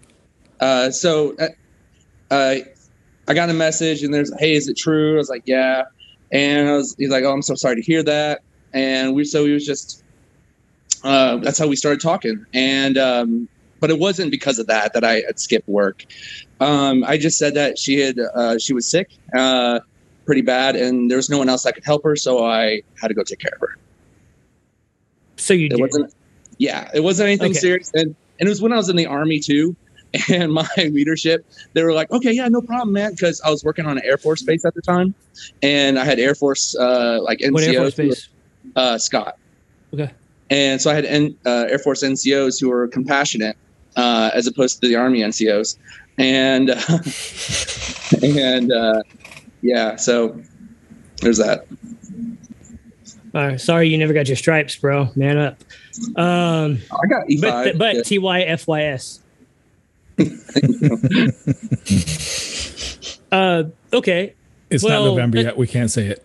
[0.60, 1.48] uh, so, uh,
[2.34, 2.54] uh,
[3.28, 5.14] I got a message and there's, hey, is it true?
[5.14, 5.84] I was like, yeah.
[6.32, 8.40] And I was, he's like, oh, I'm so sorry to hear that.
[8.72, 10.02] And we, so we was just,
[11.04, 12.44] uh, that's how we started talking.
[12.54, 13.48] And, um,
[13.80, 16.04] but it wasn't because of that that I had skipped work.
[16.58, 19.80] Um, I just said that she had, uh, she was sick, uh,
[20.26, 23.08] pretty bad, and there was no one else that could help her, so I had
[23.08, 23.76] to go take care of her.
[25.36, 25.80] So you It did.
[25.80, 26.12] wasn't.
[26.58, 27.60] Yeah, it wasn't anything Okay.
[27.60, 29.74] serious, and and it was when I was in the army too.
[30.30, 31.44] And my leadership,
[31.74, 34.16] they were like, "Okay, yeah, no problem, man," because I was working on an Air
[34.16, 35.14] Force base at the time,
[35.62, 38.28] and I had Air Force uh, like NCOs, What Air Force were- Base?
[38.76, 39.36] uh, Scott.
[39.92, 40.10] Okay.
[40.50, 43.56] And so I had N, uh, Air Force NCOs who were compassionate,
[43.96, 45.76] uh, as opposed to the Army NCOs,
[46.16, 46.80] and uh,
[48.22, 49.02] and uh,
[49.60, 50.40] yeah, so
[51.20, 51.66] there's that.
[53.34, 55.10] All right, sorry you never got your stripes, bro.
[55.16, 55.58] Man up.
[56.16, 57.40] Um, I got E5.
[57.42, 58.02] but but Yeah.
[58.02, 59.20] T Y F Y S.
[63.30, 64.34] Uh, okay.
[64.70, 65.56] It's Well, not November uh, yet.
[65.58, 66.24] We can't say it.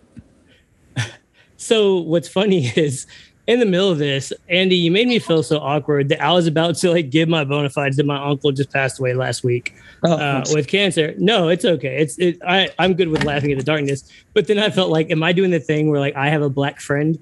[1.56, 3.06] So what's funny is
[3.46, 6.46] in the middle of this, Andy, you made me feel so awkward that I was
[6.46, 9.74] about to like give my bona fides that my uncle just passed away last week
[10.02, 11.14] Oh, uh, with cancer.
[11.18, 11.96] No, it's okay.
[11.98, 14.10] It's it, I I'm good with laughing at the darkness.
[14.34, 16.50] But then I felt like, am I doing the thing where like I have a
[16.50, 17.18] black friend?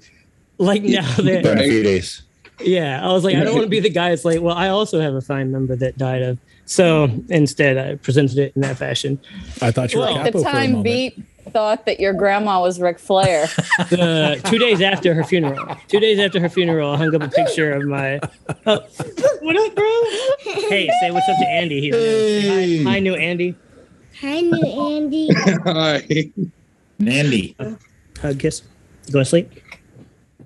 [0.58, 2.22] Like now Been that a few days.
[2.60, 4.68] yeah, I was like, I don't want to be the guy that's like, well, I
[4.68, 6.38] also have a fine member that died of.
[6.72, 9.20] So instead, I presented it in that fashion.
[9.60, 12.62] I thought you were Well, capo the for a time beat thought that your grandma
[12.62, 13.46] was Ric Flair.
[13.92, 17.28] Uh, two days after her funeral, two days after her funeral, I hung up a
[17.28, 18.20] picture of my.
[18.64, 18.78] Oh,
[19.42, 20.02] what up, bro?
[20.68, 21.80] Hey, say what's up to Andy.
[21.82, 22.82] He's Hey.
[22.84, 23.54] hi, hi, new Andy.
[24.20, 25.28] Hi, new Andy.
[25.64, 26.32] Hi.
[27.06, 27.56] Andy.
[28.22, 28.62] Hug, kiss.
[29.06, 29.50] You going to sleep?
[29.54, 30.44] You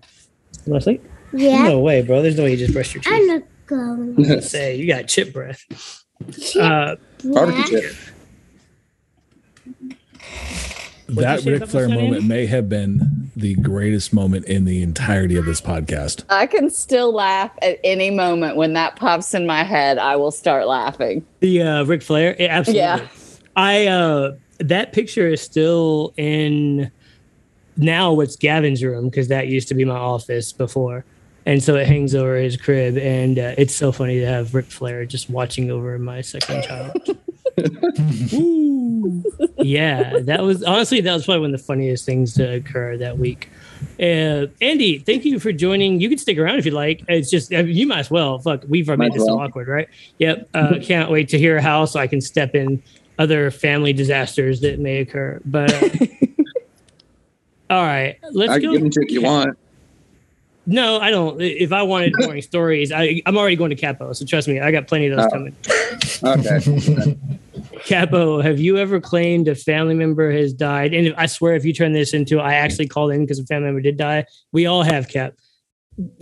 [0.67, 1.05] going to sleep?
[1.33, 2.23] Yeah, No way, bro.
[2.23, 3.13] There's no way you just brushed your teeth.
[3.13, 3.29] I'm teeth.
[3.29, 4.41] not going.
[4.41, 6.05] Say you got chip breath.
[6.59, 7.81] Uh, Barbecue Yeah.
[7.81, 7.95] chip.
[11.09, 12.27] That you Ric Flair moment Andy?
[12.29, 16.25] may have been the greatest moment in the entirety of this podcast.
[16.29, 19.99] I can still laugh at any moment when that pops in my head.
[19.99, 21.25] I will start laughing.
[21.41, 22.81] the uh, Ric Flair, yeah, absolutely.
[22.81, 23.07] Yeah.
[23.55, 26.91] I uh, that picture is still in
[27.77, 28.13] now.
[28.13, 31.05] What's Gavin's room because that used to be my office before,
[31.47, 34.67] and so it hangs over his crib, and uh, it's so funny to have Ric
[34.67, 36.97] Flair just watching over my second child.
[39.59, 43.19] Yeah, that was honestly that was probably one of the funniest things to occur that
[43.19, 43.49] week.
[43.99, 46.01] Uh, Andy, thank you for joining.
[46.01, 47.03] You can stick around if you like.
[47.09, 48.39] It's just uh, you might as well.
[48.39, 49.89] Fuck, we've made this so awkward, right?
[50.19, 50.49] Yep.
[50.55, 52.83] Uh, can't wait to hear how so I can step in
[53.19, 55.41] other family disasters that may occur.
[55.45, 55.89] But uh,
[57.71, 58.67] all right, let's I go.
[58.67, 59.59] can give them to you want.
[60.67, 61.41] No, I don't.
[61.41, 64.13] If I wanted boring stories, I, I'm already going to Capo.
[64.13, 65.31] So trust me, I got plenty of those Oh.
[65.31, 65.57] coming.
[66.25, 67.19] Okay.
[67.87, 70.95] Capo, have you ever claimed a family member has died?
[70.95, 73.45] And if, I swear, if you turn this into I actually called in because a
[73.45, 75.35] family member did die, we all have, Cap.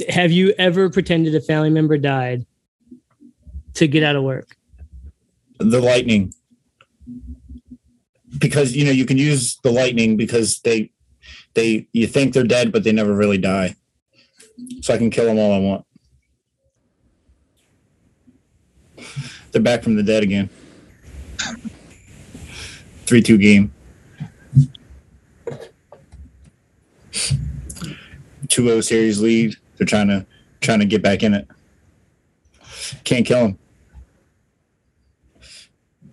[0.08, 2.44] Have you ever pretended a family member died
[3.74, 4.56] to get out of work?
[5.58, 6.32] The lightning.
[8.38, 10.90] Because you know you can use the lightning because they
[11.54, 13.74] they you think they're dead but they never really die.
[14.80, 15.86] So I can kill them all I want.
[19.52, 20.48] They're back from the dead again.
[23.06, 23.72] Three two game.
[28.48, 29.54] Two O series lead.
[29.76, 30.26] They're trying to
[30.60, 31.48] trying to get back in it.
[33.04, 33.58] Can't kill them.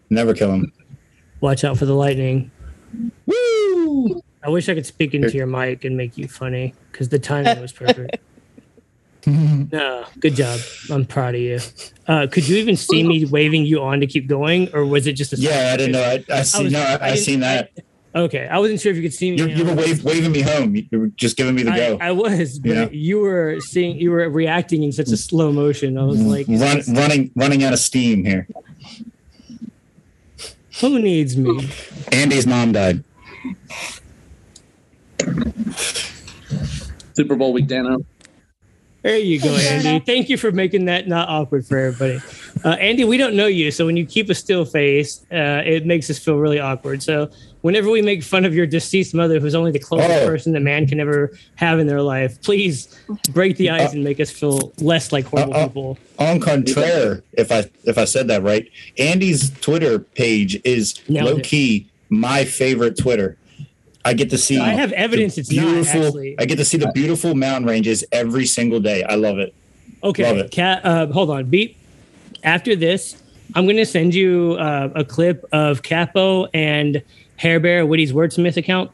[0.10, 0.74] Never kill them.
[1.40, 2.52] Watch out for the lightning.
[3.26, 4.22] Woo!
[4.44, 7.62] I wish I could speak into your mic and make you funny because the timing
[7.62, 8.18] was perfect.
[9.28, 10.60] no, good job.
[10.90, 11.60] I'm proud of you.
[12.08, 15.14] Uh, could you even see me waving you on to keep going, or was it
[15.14, 16.02] just a Yeah, I didn't know.
[16.04, 16.64] I, I see.
[16.64, 17.72] was- no, I, I, didn't- seen that.
[18.14, 19.38] Okay, I wasn't sure if you could see me.
[19.38, 20.76] You, you were wave, waving me home.
[20.76, 21.98] You were just giving me the I, go.
[22.02, 22.90] I was, but Yeah.
[22.92, 25.98] you were seeing, you were reacting in such a slow motion.
[25.98, 28.48] I was like, Run, running, running out of steam here.
[30.82, 31.70] who needs me?
[32.12, 33.02] Andy's mom died.
[37.14, 38.00] Super Bowl week, Dano.
[39.04, 40.00] There you go, Andy.
[40.06, 42.20] Thank you for making that not awkward for everybody.
[42.64, 45.88] Uh, Andy, we don't know you, so when you keep a still face, uh, it
[45.88, 47.02] makes us feel really awkward.
[47.02, 50.28] So whenever we make fun of your deceased mother, who's only the closest Oh.
[50.28, 52.96] person that man can ever have in their life, please
[53.32, 55.98] break the ice and make us feel less like horrible Uh, uh, people.
[56.20, 61.34] On contraire, if I if I said that right, Andy's Twitter page is Nailed it.
[61.38, 63.38] low key my favorite Twitter.
[64.04, 64.60] I get to see.
[64.60, 66.36] I have evidence the it's not, actually.
[66.40, 69.04] I get to see the beautiful mountain ranges every single day.
[69.04, 69.54] I love it.
[70.04, 70.52] Okay, Love Okay, it.
[70.52, 70.84] Cat.
[70.84, 71.78] Uh, hold on, beep.
[72.44, 73.22] After this,
[73.54, 77.04] I'm going to send you uh, a clip of Capo and
[77.38, 78.90] Hair Bear Woody's Wordsmith account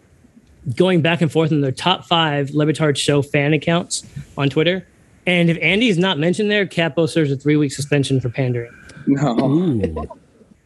[0.76, 4.03] going back and forth in their top five Le Batard Show fan accounts
[4.38, 4.86] on Twitter.
[5.26, 8.74] And if Andy's not mentioned there, Capo serves a three week suspension for pandering.
[9.05, 9.39] No.
[9.39, 10.08] Ooh,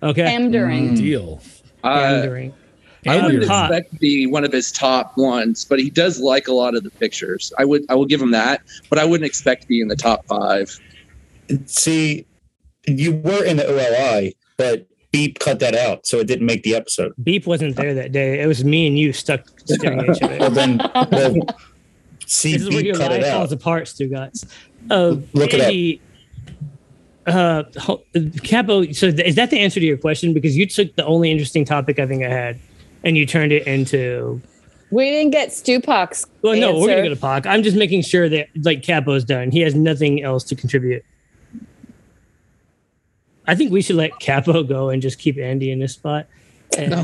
[0.04, 0.96] Okay, Pandering.
[0.96, 1.40] deal.
[1.84, 2.54] Uh, pandering.
[3.08, 3.72] I wouldn't hot.
[3.72, 6.84] expect to be one of his top ones, but he does like a lot of
[6.84, 7.52] the pictures.
[7.58, 9.96] I would, I will give him that, but I wouldn't expect to be in the
[9.96, 10.78] top five.
[11.66, 12.26] See,
[12.88, 16.74] you were in the OLI, but Beep cut that out, so it didn't make the
[16.76, 17.12] episode.
[17.24, 18.40] Beep wasn't there that day.
[18.40, 20.56] It was me and you stuck staring at each Well, other.
[20.56, 20.78] then,
[21.12, 21.36] well,
[22.28, 23.60] see, This is where Beep your cut life it falls out.
[23.60, 24.46] apart, Stugotz.
[24.90, 25.68] Uh, Look it up.
[25.68, 26.00] Andy,
[27.28, 27.64] uh,
[28.44, 28.92] Capo.
[28.94, 30.34] So th- is that the answer to your question?
[30.34, 32.60] Because you took the only interesting topic I think I had,
[33.04, 34.42] and you turned it into
[34.92, 36.26] We didn't get Stupak's.
[36.42, 37.04] Well, no, we're gonna answer.
[37.04, 37.46] go to Pac.
[37.46, 39.52] I'm just making sure that like Capo's done.
[39.52, 41.04] He has nothing else to contribute.
[43.48, 46.28] I think we should let Capo go and just keep Andy in this spot.
[46.78, 46.98] And, uh,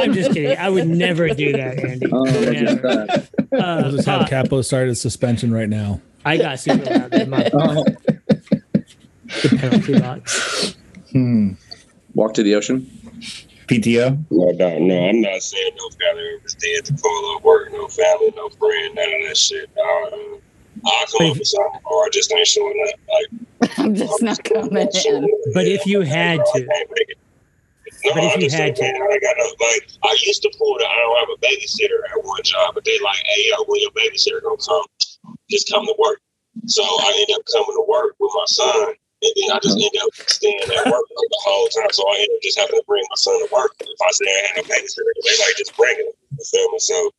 [0.00, 0.56] I'm just kidding.
[0.56, 2.06] I would never do that, Andy.
[2.10, 3.06] Oh, that's Never.
[3.06, 3.28] bad.
[3.52, 6.00] Uh, We'll just have Capo start his suspension right now.
[6.24, 7.12] I got super loud.
[7.12, 7.84] in my Oh,
[9.26, 10.76] the penalty box.
[11.12, 11.52] Hmm.
[12.14, 12.88] walk to the ocean.
[13.68, 14.24] PTO.
[14.30, 14.80] No doubt.
[14.80, 18.48] No, I'm not saying no family members dead to call up work, no family, no
[18.50, 19.70] friend, none of that shit.
[19.76, 20.38] I'll, uh,
[20.86, 23.00] I'll come up with something, or I just ain't showing up.
[23.60, 25.28] Like, I'm just not coming in.
[25.54, 26.50] But if you had to.
[26.50, 27.18] I can't make.
[28.04, 30.52] No, But if I you just had ain't- I got no, like, I used to
[30.56, 33.64] pull the, I don't have a babysitter at one job, but they like, hey, yo,
[33.66, 34.84] when your babysitter gonna come,
[35.50, 36.20] just come to work.
[36.66, 39.90] So I ended up coming to work with my son, and then I just mm-hmm.
[39.90, 41.90] ended up staying at work the whole time.
[41.90, 43.72] So I ended up just having to bring my son to work.
[43.80, 46.12] If I say I had no babysitter, they like just bring him.
[46.38, 46.78] You feel me?
[46.78, 47.10] So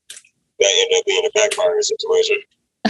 [0.60, 2.38] that ended up being a backfiring situation.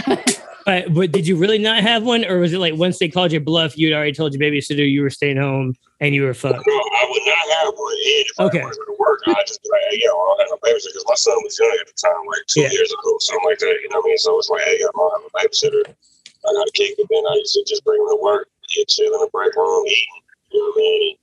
[0.66, 3.32] But, but did you really not have one, or was it like once they called
[3.32, 6.62] your bluff, you'd already told your babysitter you were staying home and you were fucked?
[6.66, 7.92] No, I would not have one.
[7.92, 8.58] And if Okay.
[8.58, 10.92] I going to work, I'd just be like, hey, yo, I don't have no babysitter
[10.92, 12.70] because my son was young at the time, like two Yeah.
[12.70, 13.78] years ago, something like that.
[13.82, 14.18] You know what I mean?
[14.18, 15.84] So it's like, hey, I don't have a babysitter.
[15.90, 18.88] I got a kid, but then I used to just bring him to work, he'd
[18.88, 20.22] chill in the break room, eating.
[20.50, 21.16] You know what I mean?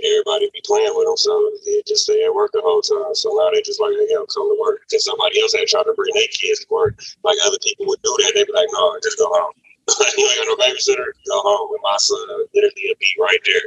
[0.00, 1.32] And everybody be playing with them, so
[1.66, 3.14] they just stay at work the whole time.
[3.14, 4.80] So now they just like, hey, yo, come to work.
[4.88, 6.98] Because somebody else had tried to bring their kids to work.
[7.22, 8.32] Like other people would do that.
[8.34, 9.52] They'd be like, no, just go home.
[10.16, 11.12] you ain't got no babysitter.
[11.28, 12.24] Go home with my son.
[12.54, 13.62] Literally, a be right there.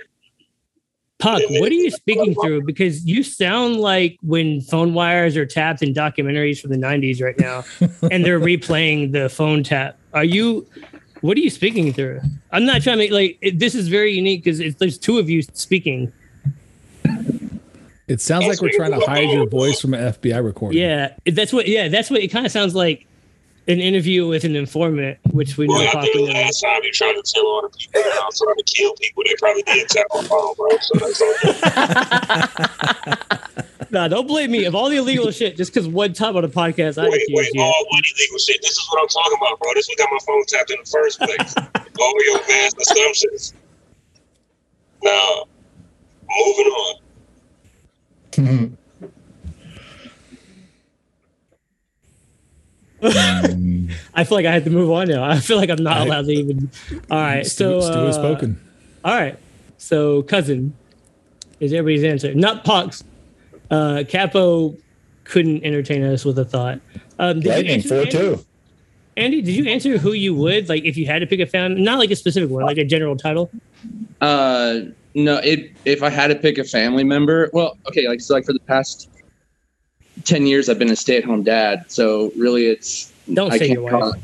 [1.23, 2.63] Puck, what are you speaking through?
[2.63, 7.39] Because you sound like when phone wires are tapped in documentaries from the 90s right
[7.39, 7.63] now
[8.11, 9.97] and they're replaying the phone tap.
[10.13, 10.67] Are you,
[11.23, 12.19] what are you speaking through?
[12.51, 15.29] I'm not trying to make like, it, this is very unique because there's two of
[15.29, 16.11] you speaking.
[18.09, 20.81] It sounds like we're trying to hide your voice from an FBI recording.
[20.81, 23.07] Yeah, that's what, yeah, that's what it kind of sounds like
[23.69, 26.33] an interview with an informant, which we know Well, I Puck think knows.
[26.33, 28.93] last time you tried to tell all the people that I was trying to kill
[28.95, 30.77] people, they probably did tap on phone, bro.
[30.81, 31.21] So that's
[33.55, 33.63] all.
[33.93, 34.65] Nah, don't blame me.
[34.65, 37.31] Of all the illegal shit, just because one time on a podcast I wait, accused
[37.37, 37.61] wait, you.
[37.61, 38.59] all what illegal shit.
[38.63, 39.71] This is what I'm talking about, bro.
[39.75, 41.55] This we got my phone tapped in the first place.
[42.01, 43.53] all your vast assumptions.
[45.03, 45.45] Now,
[46.27, 46.99] moving on.
[54.15, 55.23] I feel like I had to move on now.
[55.23, 56.71] I feel like I'm not I- allowed to even.
[57.11, 58.59] All right, Stu, so Stu has uh, spoken.
[59.05, 59.37] All right,
[59.77, 60.73] so cousin
[61.59, 62.33] is everybody's answer.
[62.33, 63.03] Not Pox.
[63.71, 64.75] Uh, Capo
[65.23, 66.79] couldn't entertain us with a thought.
[67.19, 68.11] Um, did you Lightning answer, four Andy?
[68.11, 68.45] two.
[69.15, 71.81] Andy, did you answer who you would like if you had to pick a family?
[71.81, 73.51] Not like a specific one, like a general title.
[74.21, 74.79] Uh,
[75.13, 78.45] no, it, if I had to pick a family member, well, okay, like so, like
[78.45, 79.09] for the past
[80.23, 81.85] ten years, I've been a stay-at-home dad.
[81.91, 84.15] So really, it's Don't I say can't your call.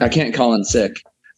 [0.00, 0.96] I can't call in sick.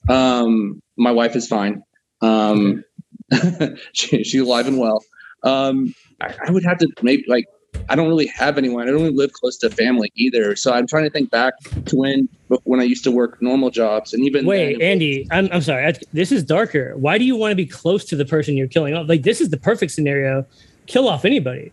[0.08, 1.82] Um, my wife is fine.
[2.22, 2.84] Um,
[3.92, 5.04] she, she's alive and well.
[5.44, 7.46] Um, I, I would have to maybe like
[7.88, 8.88] I don't really have anyone.
[8.88, 10.56] I don't really live close to family either.
[10.56, 11.54] So I'm trying to think back
[11.86, 12.28] to when
[12.64, 15.86] when I used to work normal jobs and even Wait, then, Andy, I'm, I'm sorry.
[15.86, 16.96] I, this is darker.
[16.96, 19.08] Why do you want to be close to the person you're killing off?
[19.08, 20.46] Like, this is the perfect scenario.
[20.86, 21.72] Kill off anybody.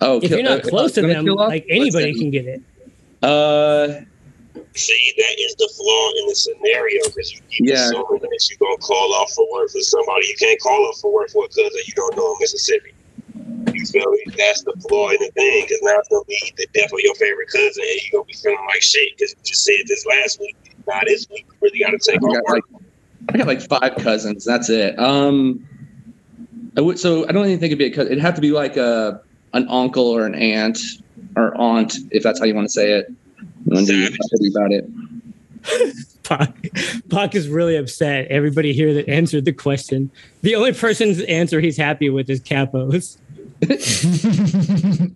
[0.00, 2.46] Oh, If kill- you're not uh, close to them, off, like anybody listen, can get
[2.46, 2.62] it.
[3.22, 4.00] Uh,
[4.74, 7.86] See, that is the flaw in the scenario because you keep Yeah.
[7.88, 11.12] assuming that you're gonna call off for work for somebody you can't call off for
[11.12, 12.92] work for because you don't know in Mississippi.
[13.72, 14.24] You feel me?
[14.36, 17.14] That's the flaw in the thing because now it's gonna be the death of your
[17.14, 20.40] favorite cousin and you're gonna be feeling like shit because you just said this last
[20.40, 20.56] week.
[20.86, 22.64] Now this week you really gotta take I off got work.
[22.70, 22.82] like
[23.34, 24.44] I got like five cousins.
[24.44, 24.98] That's it.
[24.98, 25.64] Um,
[26.76, 28.12] I would so I don't even think it'd be a cousin.
[28.12, 29.20] It'd have to be like a
[29.54, 30.78] an uncle or an aunt
[31.36, 33.06] or aunt if that's how you want to say it.
[33.66, 34.88] And then do something about it.
[36.24, 36.54] Pac,
[37.10, 38.26] Pac is really upset.
[38.28, 40.10] Everybody here that answered the question.
[40.42, 43.18] The only person's answer he's happy with is Capos.
[43.62, 45.06] No,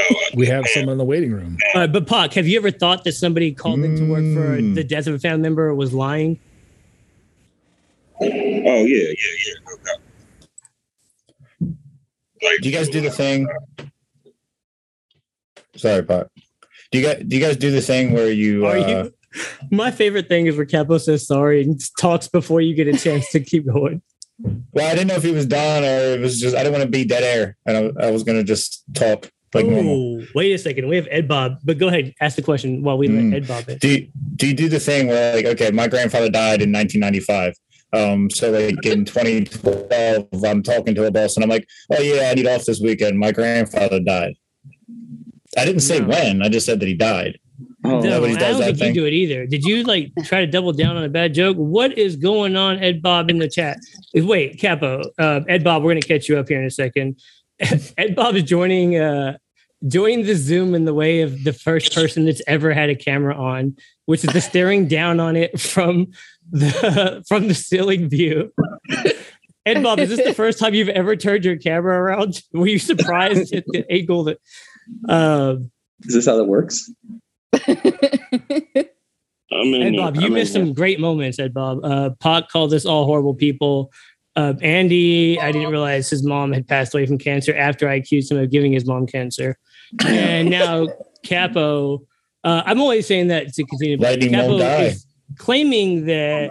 [0.34, 1.56] We have someone in the waiting room.
[1.74, 4.58] All right, but Puck, have you ever thought that somebody called in to work for
[4.60, 4.74] Mm.
[4.74, 6.38] the death of a family member was lying?
[8.20, 9.12] oh yeah, yeah,
[9.46, 9.54] yeah.
[9.66, 10.00] No doubt.
[12.42, 13.48] Like, Do you guys do the thing?
[15.76, 16.30] Sorry, Pot.
[16.94, 18.66] Do you guys do you guys do the thing where you?
[18.66, 19.14] Are uh, you?
[19.72, 23.28] My favorite thing is where Capo says sorry and talks before you get a chance
[23.32, 24.00] to keep going.
[24.70, 26.54] Well, I didn't know if he was done or it was just.
[26.54, 29.66] I didn't want to be dead air, and I, I was gonna just talk like
[29.66, 30.20] normal.
[30.20, 30.86] Oh, wait a second.
[30.86, 33.32] We have Ed Bob, but go ahead, ask the question while we Mm.
[33.32, 33.78] let Ed Bob in.
[33.78, 37.54] Do you, do you do the thing where like okay, my grandfather died in 1995.
[37.92, 42.30] Um, so like in 2012, I'm talking to a boss and I'm like, oh yeah,
[42.30, 43.18] I need off this weekend.
[43.18, 44.34] My grandfather died.
[45.56, 46.08] I didn't say No.
[46.08, 46.42] when.
[46.42, 47.38] I just said that he died.
[47.84, 48.88] Oh, No, Nobody I does don't think thing.
[48.94, 49.46] you do it either.
[49.46, 51.56] Did you like try to double down on a bad joke?
[51.56, 53.78] What is going on, Ed Bob, in the chat?
[54.14, 57.20] Wait, Capo, uh, Ed Bob, we're gonna catch you up here in a second.
[57.98, 59.36] Ed Bob is joining uh
[59.86, 63.36] joining the Zoom in the way of the first person that's ever had a camera
[63.36, 63.76] on,
[64.06, 66.06] which is the staring down on it from
[66.50, 68.50] the from the ceiling view.
[69.66, 72.42] Ed Bob, is this the first time you've ever turned your camera around?
[72.52, 74.38] Were you surprised at the angle that
[75.08, 75.56] uh,
[76.02, 76.90] Is this how that works?
[79.52, 80.00] I'm in Ed here.
[80.00, 80.64] Bob, you I'm in missed here.
[80.64, 81.84] some great moments, Ed Bob.
[81.84, 83.92] Uh, Pac called us all horrible people.
[84.36, 88.32] Uh, Andy, I didn't realize his mom had passed away from cancer after I accused
[88.32, 89.56] him of giving his mom cancer.
[90.04, 90.88] And now
[91.24, 92.02] Capo,
[92.42, 93.96] uh, I'm only saying that to continue.
[93.96, 95.06] but Lightning Capo is
[95.38, 96.50] claiming that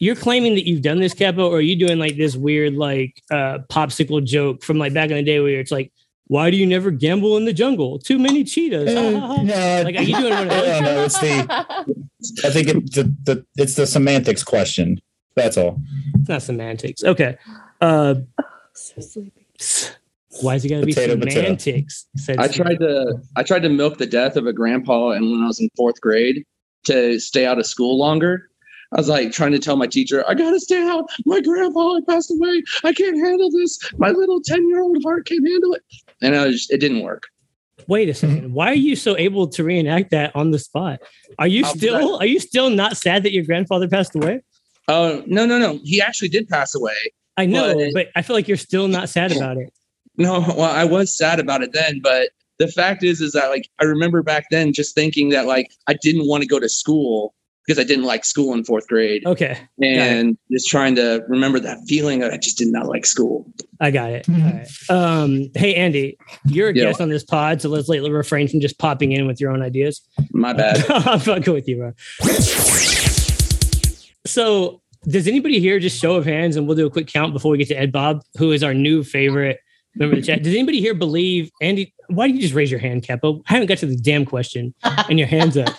[0.00, 3.22] you're claiming that you've done this, Capo, or are you doing like this weird like
[3.30, 5.92] uh, popsicle joke from like back in the day where it's like,
[6.26, 7.98] why do you never gamble in the jungle?
[7.98, 8.92] Too many cheetahs.
[8.92, 9.42] Ha, ha, ha.
[9.42, 11.14] no, Like, are you doing one of those?
[11.20, 11.84] I.
[12.18, 12.48] It's the.
[12.48, 15.00] I think it, the, the it's the semantics question.
[15.36, 15.80] That's all.
[16.14, 17.04] It's not semantics.
[17.04, 17.36] Okay.
[17.80, 18.14] Uh,
[18.72, 19.46] so sleepy.
[20.40, 21.40] Why is it got to be Potato, potato.
[21.42, 22.06] semantics?
[22.16, 25.42] Said I tried to I tried to milk the death of a grandpa and when
[25.42, 26.44] I was in fourth grade
[26.86, 28.48] to stay out of school longer.
[28.92, 31.08] I was like trying to tell my teacher, I gotta stay out.
[31.26, 32.62] My grandpa passed away.
[32.84, 33.78] I can't handle this.
[33.98, 35.82] My little 10-year-old heart can't handle it.
[36.22, 37.24] And I was, it didn't work.
[37.88, 38.32] Wait a hmm.
[38.32, 38.54] second.
[38.54, 41.00] Why are you so able to reenact that on the spot?
[41.38, 44.42] Are you I'm still are you still not sad that your grandfather passed away?
[44.88, 45.80] Oh no, no, no.
[45.82, 46.96] He actually did pass away.
[47.36, 49.72] I know, But- but I feel like you're still not sad about it.
[50.16, 53.68] No, well, I was sad about it then, but the fact is, is that like
[53.80, 57.34] I remember back then just thinking that like I didn't want to go to school
[57.66, 61.78] because I didn't like school in fourth grade, Okay, and just trying to remember that
[61.86, 63.46] feeling that I just did not like school.
[63.80, 64.28] I got it.
[64.28, 64.68] All right.
[64.90, 66.84] Um, hey Andy, you're a Yeah.
[66.84, 69.62] guest on this pod, so let's like refrain from just popping in with your own
[69.62, 70.02] ideas.
[70.32, 70.84] My bad.
[70.90, 71.92] I'm fucking with you, bro.
[74.26, 77.52] So, does anybody here just show of hands, and we'll do a quick count before
[77.52, 79.58] we get to Ed Bob, who is our new favorite
[79.96, 80.42] member of the chat?
[80.42, 81.94] Does anybody here believe Andy?
[82.08, 83.42] Why do you just raise your hand, Capo?
[83.48, 85.74] I haven't got to the damn question, and your hands up.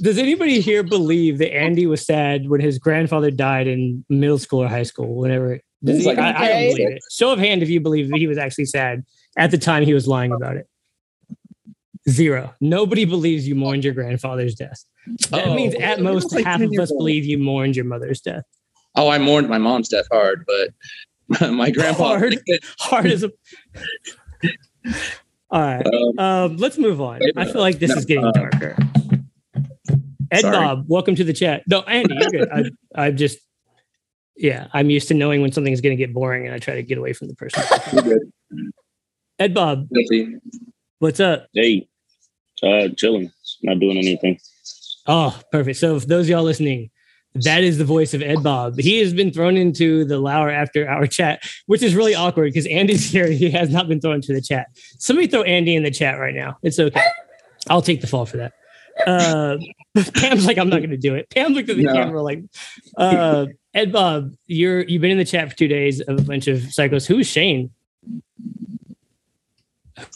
[0.00, 4.62] Does anybody here believe that Andy was sad when his grandfather died in middle school
[4.62, 5.60] or high school, whenever?
[5.82, 7.02] Does he, like I, I don't believe it.
[7.12, 9.04] Show of hand if you believe that he was actually sad
[9.36, 10.66] at the time he was lying about it.
[12.08, 12.54] Zero.
[12.60, 14.84] Nobody believes you mourned your grandfather's death.
[15.30, 15.54] That Oh.
[15.54, 16.98] means at most Like half of us old.
[16.98, 18.44] believe you mourned your mother's death.
[18.94, 20.70] Oh, I mourned my mom's death hard, but
[21.40, 22.04] my grandpa.
[22.18, 22.38] Hard?
[22.78, 23.30] Hard as a.
[25.50, 25.86] All right.
[25.86, 27.20] Um, Um, let's move on.
[27.36, 28.76] I feel like this is getting Uh, darker.
[30.30, 30.56] Ed sorry.
[30.56, 31.62] Bob, welcome to the chat.
[31.68, 32.48] No, Andy, you're good.
[32.50, 32.64] I,
[33.06, 33.38] I'm just,
[34.36, 36.82] yeah, I'm used to knowing when something's going to get boring, and I try to
[36.82, 37.62] get away from the person.
[38.02, 38.32] Good.
[39.38, 40.34] Ed Bob, Guilty.
[40.98, 41.46] what's up?
[41.54, 41.86] Hey,
[42.62, 43.30] uh, chilling,
[43.62, 44.40] not doing anything.
[45.06, 45.78] Oh, perfect.
[45.78, 46.90] So, for those of y'all listening,
[47.34, 48.78] that is the voice of Ed Bob.
[48.78, 52.66] He has been thrown into the Lauer after our chat, which is really awkward because
[52.66, 53.28] Andy's here.
[53.30, 54.68] He has not been thrown into the chat.
[54.98, 56.58] Somebody throw Andy in the chat right now.
[56.62, 57.02] It's okay.
[57.68, 58.52] I'll take the fall for that.
[59.06, 59.56] Uh,
[60.14, 61.28] Pam's like, I'm not going to do it.
[61.30, 61.92] Pam looked at the No.
[61.92, 62.44] camera like,
[62.96, 66.46] uh, Ed Bob, you're you've been in the chat for two days of a bunch
[66.46, 67.06] of psychos.
[67.06, 67.70] Who's Shane?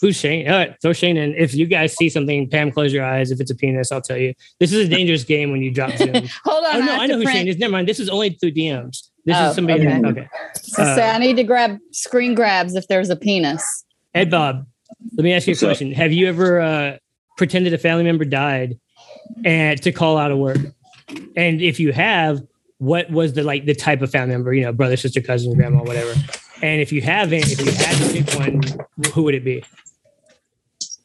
[0.01, 0.47] Who's Shane?
[0.49, 1.33] All right, throw Shane in.
[1.35, 3.31] If you guys see something, Pam, close your eyes.
[3.31, 4.33] If it's a penis, I'll tell you.
[4.59, 6.13] This is a dangerous game when you drop Zoom.
[6.45, 6.75] Hold on.
[6.75, 7.57] Oh no, have I know who print- Shane is.
[7.57, 7.87] Never mind.
[7.87, 9.09] This is only through DMs.
[9.25, 9.85] This Oh, is somebody.
[9.87, 10.01] okay.
[10.01, 10.27] That, okay.
[10.55, 13.85] So Uh, say I need to grab screen grabs if there's a penis.
[14.13, 14.65] Ed Bob,
[15.17, 15.91] let me ask you a question.
[15.91, 16.97] Have you ever uh,
[17.37, 18.79] pretended a family member died
[19.45, 20.57] and to call out of work?
[21.35, 22.41] And if you have,
[22.77, 24.53] what was the like the type of family member?
[24.53, 26.13] You know, brother, sister, cousin, grandma, whatever.
[26.61, 28.61] And if you haven't, if you had to pick one,
[29.13, 29.63] who would it be?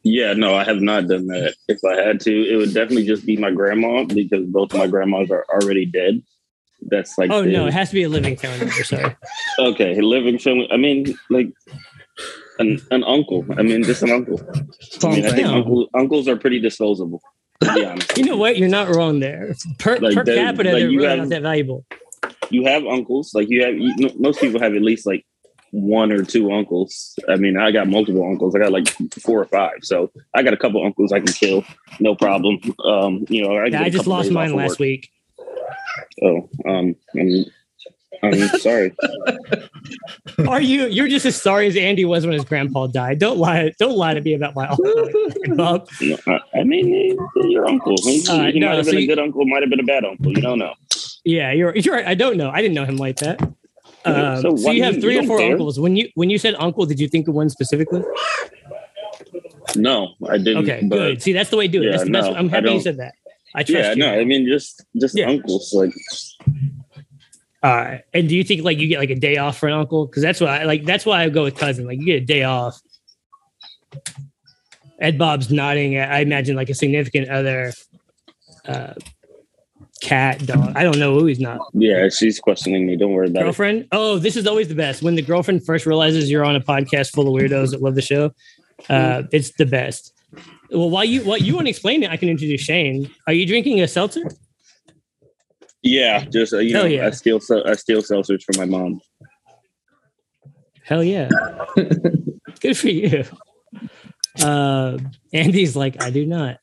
[0.02, 1.54] Yeah, no, I have not done that.
[1.68, 4.86] If I had to, it would definitely just be my grandma because both of my
[4.86, 6.22] grandmas are already dead.
[6.82, 8.84] That's like Oh the- no, it has to be a living family member.
[8.84, 9.16] Sorry.
[9.58, 10.68] okay, living family.
[10.70, 11.48] I mean, like
[12.58, 13.46] an an uncle.
[13.56, 14.38] I mean, just an uncle.
[15.02, 17.22] I mean, I think uncle, uncles are pretty disposable.
[17.62, 18.58] To be honest, You know what?
[18.58, 19.54] You're not wrong there.
[19.78, 21.86] Per, Like, per capita, like, they're really have- not that valuable.
[22.50, 23.32] you have uncles.
[23.32, 25.24] Like you have, you, most people have at least like
[25.74, 27.18] one or two uncles.
[27.28, 28.54] I mean, I got multiple uncles.
[28.54, 28.88] I got like
[29.20, 29.78] four or five.
[29.82, 31.64] So I got a couple uncles I can kill,
[31.98, 32.60] no problem.
[32.84, 35.10] Um, you know, I, Yeah, I just lost mine last week.
[36.22, 37.44] Oh, um, I'm,
[38.22, 38.94] I'm sorry.
[40.48, 40.86] Are you?
[40.86, 43.18] You're just as sorry as Andy was when his grandpa died.
[43.18, 43.72] Don't lie.
[43.78, 44.84] Don't lie to me about my uncle,
[45.46, 45.84] No,
[46.28, 47.96] I, I mean, your uncle.
[48.04, 49.80] He, Uh, he no, might have so been you- a good uncle, might have been
[49.80, 50.30] a bad uncle.
[50.32, 50.74] You don't know.
[51.24, 51.74] Yeah, you're.
[51.76, 52.06] You're right.
[52.06, 52.50] I don't know.
[52.50, 53.40] I didn't know him like that.
[54.04, 55.52] Um, So so, you have three you or four care?
[55.52, 55.80] uncles.
[55.80, 58.02] When you when you said uncle, did you think of one specifically?
[59.76, 60.68] No, I didn't.
[60.68, 61.22] Okay, good.
[61.22, 61.86] See, that's the way to do it.
[61.86, 62.30] Yeah, that's the best.
[62.30, 63.14] no, I'm happy you said that.
[63.54, 63.78] I trust you.
[63.78, 63.96] Yeah, you.
[63.96, 65.28] no, I mean just just Yeah.
[65.30, 65.72] uncles.
[65.72, 65.92] Like
[67.62, 68.02] All right.
[68.12, 70.06] And do you think like you get like a day off for an uncle?
[70.06, 71.86] Because that's why I like that's why I go with cousin.
[71.86, 72.78] Like you get a day off.
[75.00, 75.98] Ed Bob's nodding.
[75.98, 77.72] I imagine like a significant other,
[78.66, 78.94] uh,
[80.00, 80.72] cat, dog.
[80.76, 81.60] I don't know who he's not.
[81.72, 82.96] yeah, she's questioning me.
[82.96, 83.44] Don't worry about it.
[83.44, 83.88] Girlfriend.
[83.92, 87.12] Oh, this is always the best when the girlfriend first realizes you're on a podcast
[87.12, 88.32] full of weirdos that love the show.
[88.88, 90.12] Uh, it's the best.
[90.70, 93.10] Well, while you while you want to explain it, I can introduce Shane.
[93.26, 94.24] Are you drinking a seltzer?
[95.82, 97.06] Yeah, just uh, you Hell know, yeah.
[97.06, 99.00] I steal I steal seltzers from my mom.
[100.82, 101.28] Hell yeah.
[102.60, 103.24] Good for you.
[104.42, 104.98] Uh,
[105.32, 106.58] Andy's like, I do not.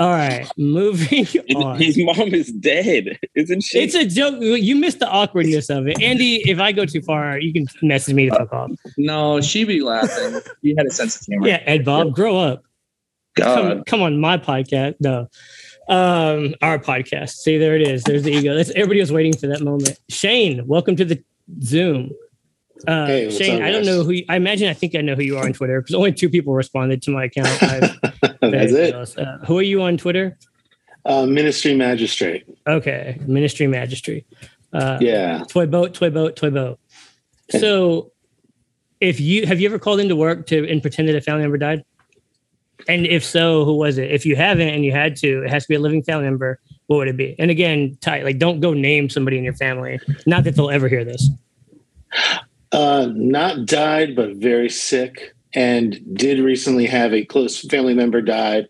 [0.00, 1.78] All right, moving on.
[1.78, 3.78] His mom is dead, isn't she?
[3.78, 4.36] It's a joke.
[4.40, 6.02] You missed the awkwardness of it.
[6.02, 8.72] Andy, if I go too far, you can message me to fuck off.
[8.98, 10.40] No, she be laughing.
[10.62, 11.46] You had a sense of humor.
[11.46, 12.64] Yeah, Ed Bob, grow up.
[13.36, 13.54] God.
[13.56, 14.96] Come, come on, my podcast.
[15.00, 15.28] No.
[15.88, 17.30] Um, our podcast.
[17.30, 18.02] See, there it is.
[18.04, 18.54] There's the ego.
[18.54, 20.00] That's everybody was waiting for that moment.
[20.08, 21.22] Shane, welcome to the
[21.62, 22.10] Zoom.
[22.86, 25.22] Uh, Hey, Shane, I don't know who you, I imagine I think I know who
[25.22, 27.48] you are on Twitter because only two people responded to my account.
[28.40, 29.18] That's it.
[29.18, 30.36] Uh, who are you on Twitter?
[31.04, 32.44] Uh, ministry magistrate.
[32.66, 34.24] Okay, Ministry Magistry.
[34.72, 35.44] Uh, Yeah.
[35.48, 36.78] Toy boat, toy boat, toy boat.
[37.50, 38.10] So,
[39.00, 41.84] if you have you ever called into work to and pretended a family member died?
[42.88, 44.10] And if so, who was it?
[44.10, 46.58] If you haven't and you had to, it has to be a living family member.
[46.86, 47.36] What would it be?
[47.38, 50.00] And again, tight like don't go name somebody in your family.
[50.26, 51.30] Not that they'll ever hear this.
[52.74, 58.68] Uh, not died, but very sick, and did recently have a close family member died,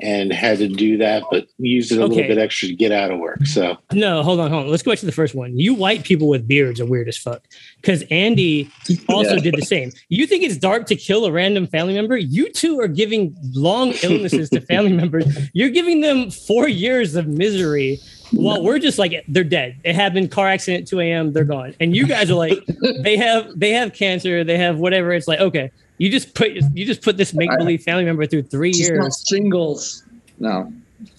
[0.00, 2.14] and had to do that, but used it a Okay.
[2.16, 3.46] little bit extra to get out of work.
[3.46, 4.70] So No, hold on, hold on.
[4.70, 5.56] Let's go back to the first one.
[5.56, 7.42] You white people with beards are weird as fuck.
[7.80, 8.68] Because Andy
[9.08, 9.40] also Yeah.
[9.42, 9.92] did the same.
[10.08, 12.16] You think it's dark to kill a random family member?
[12.16, 15.26] You two are giving long illnesses to family members.
[15.52, 18.00] You're giving them four years of misery
[18.36, 19.76] while we're just like they're dead.
[19.84, 21.74] It happened, car accident, 2 a.m., they're gone.
[21.80, 22.58] And you guys are like,
[23.00, 25.12] they have they have cancer, they have whatever.
[25.12, 28.72] It's like, okay, you just put you just put this make-believe family member through three
[28.72, 29.24] She's years.
[29.26, 30.04] shingles.
[30.38, 30.72] No.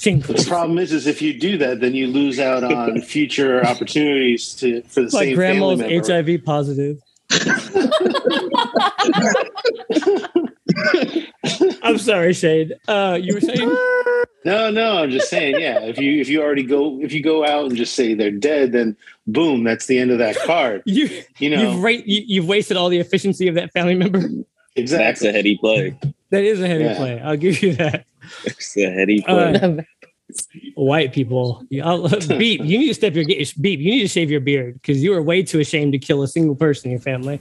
[0.03, 4.53] the problem is, is if you do that, then you lose out on future opportunities
[4.55, 6.36] to for the My same grandma's family member.
[6.36, 7.01] HIV positive.
[11.84, 12.73] I'm sorry, Shade.
[12.88, 13.69] Uh, you were saying
[14.45, 15.80] No, no, I'm just saying, yeah.
[15.80, 18.71] If you if you already go if you go out and just say they're dead,
[18.73, 18.95] then
[19.26, 20.84] boom, that's the end of that card.
[20.86, 21.09] you
[21.39, 24.21] You know you've, ra- you, you've wasted all the efficiency of that family member.
[24.76, 25.05] Exactly.
[25.05, 25.97] That's a heady play.
[26.30, 26.95] That is a heavy Yeah.
[26.95, 27.19] play.
[27.21, 28.05] I'll give you that.
[28.43, 29.53] It's a heady play.
[29.55, 29.82] Uh,
[30.76, 32.61] white people, I'll, beep.
[32.63, 33.80] You need to step your beep.
[33.80, 36.28] You need to shave your beard because you are way too ashamed to kill a
[36.28, 37.39] single person in your family.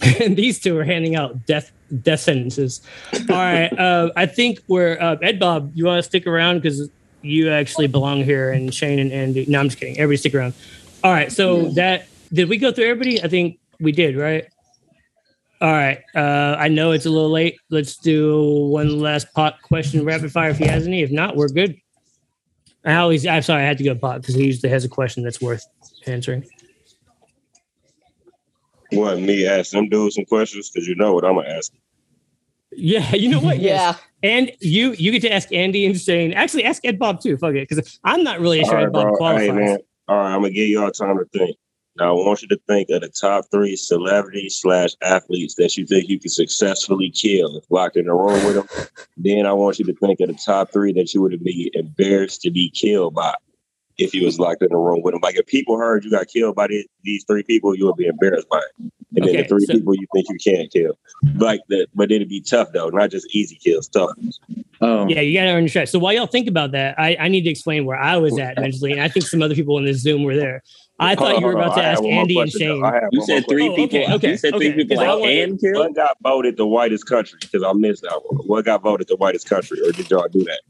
[0.20, 1.72] and these two are handing out death
[2.02, 2.80] death sentences.
[3.14, 5.72] All right, uh, I think we're uh, Ed Bob.
[5.74, 6.90] You want to stick around because
[7.22, 9.46] you actually belong here, and Shane and Andy.
[9.46, 9.98] No, I'm just kidding.
[9.98, 10.54] Everybody stick around.
[11.02, 13.22] All right, so that did we go through everybody?
[13.22, 14.46] I think we did, right?
[15.60, 16.02] All right.
[16.14, 17.58] Uh, I know it's a little late.
[17.70, 21.02] Let's do one last pot question rapid fire if he has any.
[21.02, 21.76] If not, we're good.
[22.84, 25.24] I always, I'm sorry, I had to go pot because he usually has a question
[25.24, 25.66] that's worth
[26.06, 26.46] answering.
[28.92, 31.72] What me ask them dudes some questions because you know what I'm gonna ask.
[32.72, 33.58] Yeah, you know what?
[33.58, 33.98] Yes.
[34.22, 34.30] Yeah.
[34.30, 36.32] And you you get to ask Andy and Shane.
[36.32, 37.36] Actually, ask Ed Bob too.
[37.36, 39.16] Fuck it, because I'm not really All sure right, Ed Bob bro.
[39.16, 39.48] qualifies.
[39.48, 39.78] Hey, man.
[40.08, 41.56] All right, I'm gonna give y'all time to think.
[41.98, 45.86] Now, I want you to think of the top three celebrities slash athletes that you
[45.86, 48.86] think you could successfully kill if locked in a room with them.
[49.16, 52.42] then I want you to think of the top three that you would be embarrassed
[52.42, 53.34] to be killed by
[53.98, 55.20] if you was locked in a room with them.
[55.22, 58.06] Like if people heard you got killed by these, these three people, you would be
[58.06, 58.92] embarrassed by it.
[59.16, 60.98] And then the three so- people you think you can't kill,
[61.36, 64.10] like that, but it'd be tough though, not just easy kills, tough.
[64.18, 64.40] ones.
[64.82, 65.08] Oh.
[65.08, 65.90] Yeah, you got to earn your stripes.
[65.90, 68.58] So while y'all think about that, I, I need to explain where I was at
[68.60, 70.62] mentally, and I think some other people in this Zoom were there.
[70.98, 72.50] I thought you were about to ask Andy and.
[72.50, 72.82] Shane.
[73.12, 73.98] You said three Oh, people.
[74.00, 75.74] okay, okay, you said three okay, people 'cause I I want- can kill.
[75.80, 77.38] What got voted the whitest country?
[77.40, 78.46] Because I missed that one.
[78.46, 80.60] What got voted the whitest country, or did y'all do that?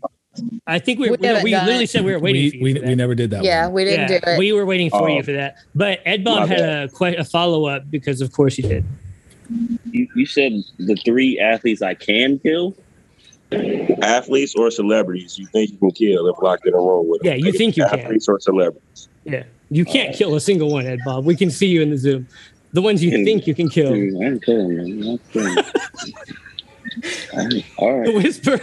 [0.66, 2.62] I think we We we, we literally said we were waiting we for you.
[2.64, 2.88] we, for that.
[2.88, 3.44] we never did that.
[3.44, 3.74] Yeah, one.
[3.74, 4.38] we didn't yeah, do it.
[4.38, 5.16] we were waiting for Oh.
[5.16, 5.56] you for that.
[5.74, 8.84] But Ed Bob had a, que- a follow up because, of course, he did.
[9.90, 12.74] You, you said the three athletes I can kill.
[14.02, 17.30] Athletes or celebrities you think you can kill if locked in a room with them?
[17.32, 18.00] Yeah, you think you can.
[18.00, 19.08] Athletes or celebrities?
[19.24, 21.24] Yeah, you can't kill a single one, Ed Bob.
[21.24, 22.26] We can see you in the Zoom.
[22.72, 23.92] The ones you And- think you can kill.
[23.94, 25.08] Dude, I'm killing them.
[25.10, 25.64] I'm killing them.
[27.78, 28.58] All The whisper,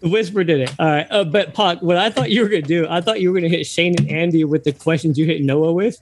[0.00, 0.70] the whisper did it.
[0.78, 3.32] All right, uh, but Pac, what I thought you were gonna do, I thought you
[3.32, 5.98] were gonna hit Shane and Andy with the questions you hit Noah with.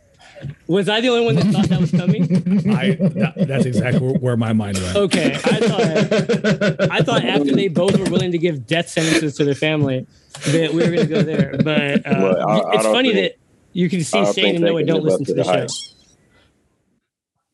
[0.66, 2.24] Was I the only one that thought that was coming?
[2.70, 4.97] I that, that's exactly where, where my mind went.
[4.97, 9.44] Okay, I thought I thought after they both were willing to give death sentences to
[9.44, 10.07] their family
[10.49, 11.57] that we were going to go there.
[11.64, 13.38] But uh, Well, I- I it's don't funny think- that
[13.72, 15.92] you can see Shane and Noah can don't listen to to the the show.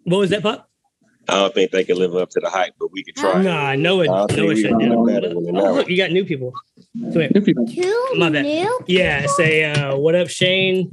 [0.05, 0.69] What was that, Pop?
[1.29, 3.43] I don't think they can live up to the hype, but we could try.
[3.43, 4.91] Nah, Noah, I think Noah we shut can down.
[4.91, 5.53] do Oh, better than that.
[5.75, 6.53] look, you got new people.
[7.01, 7.31] Come here.
[7.35, 7.67] New people.
[7.67, 8.45] Two My bad.
[8.45, 8.81] new?
[8.87, 10.91] Yeah, say uh, what up, Shane?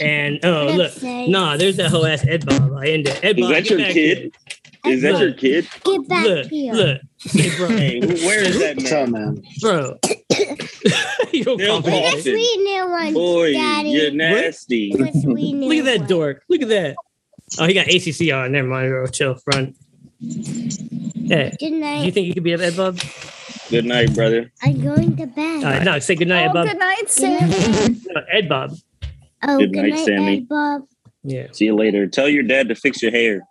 [0.00, 1.30] And oh What look, Shane?
[1.30, 2.72] nah, there's that whole ass Ed Bob.
[2.76, 3.20] I end it.
[3.24, 4.32] Ed Is that your back kid?
[4.86, 5.20] Is that Look.
[5.22, 5.68] your kid?
[5.84, 6.34] Get back Here.
[6.34, 6.72] Look, here.
[6.74, 7.00] look,
[7.32, 9.34] hey, bro, Hey, where is that What's up, man?
[9.34, 9.42] man?
[9.60, 9.98] bro.
[11.32, 13.88] you don't Bill call me Sweet new one, Boy, Daddy.
[13.90, 14.92] you're nasty.
[14.92, 16.08] Sweet new Look at that one.
[16.08, 16.42] dork.
[16.48, 16.96] Look at that.
[17.58, 18.52] Oh, he got ACC on.
[18.52, 19.06] Never mind, bro.
[19.06, 19.74] Chill, run.
[20.20, 22.04] Hey, Good night.
[22.04, 22.98] you think you could be a Ed Bob?
[23.70, 24.50] Good night, brother.
[24.62, 25.64] I'm going to bed.
[25.64, 26.66] Uh, no, say good night, Oh, Ed Bob.
[26.68, 27.96] good night, Good Sam.
[28.14, 28.72] No, Ed Bob.
[29.46, 30.36] Oh, Good good, night, night, Sammy.
[30.38, 30.82] Ed Bob.
[31.22, 31.46] Yeah.
[31.52, 32.06] See you later.
[32.06, 33.42] Tell your dad to fix your hair.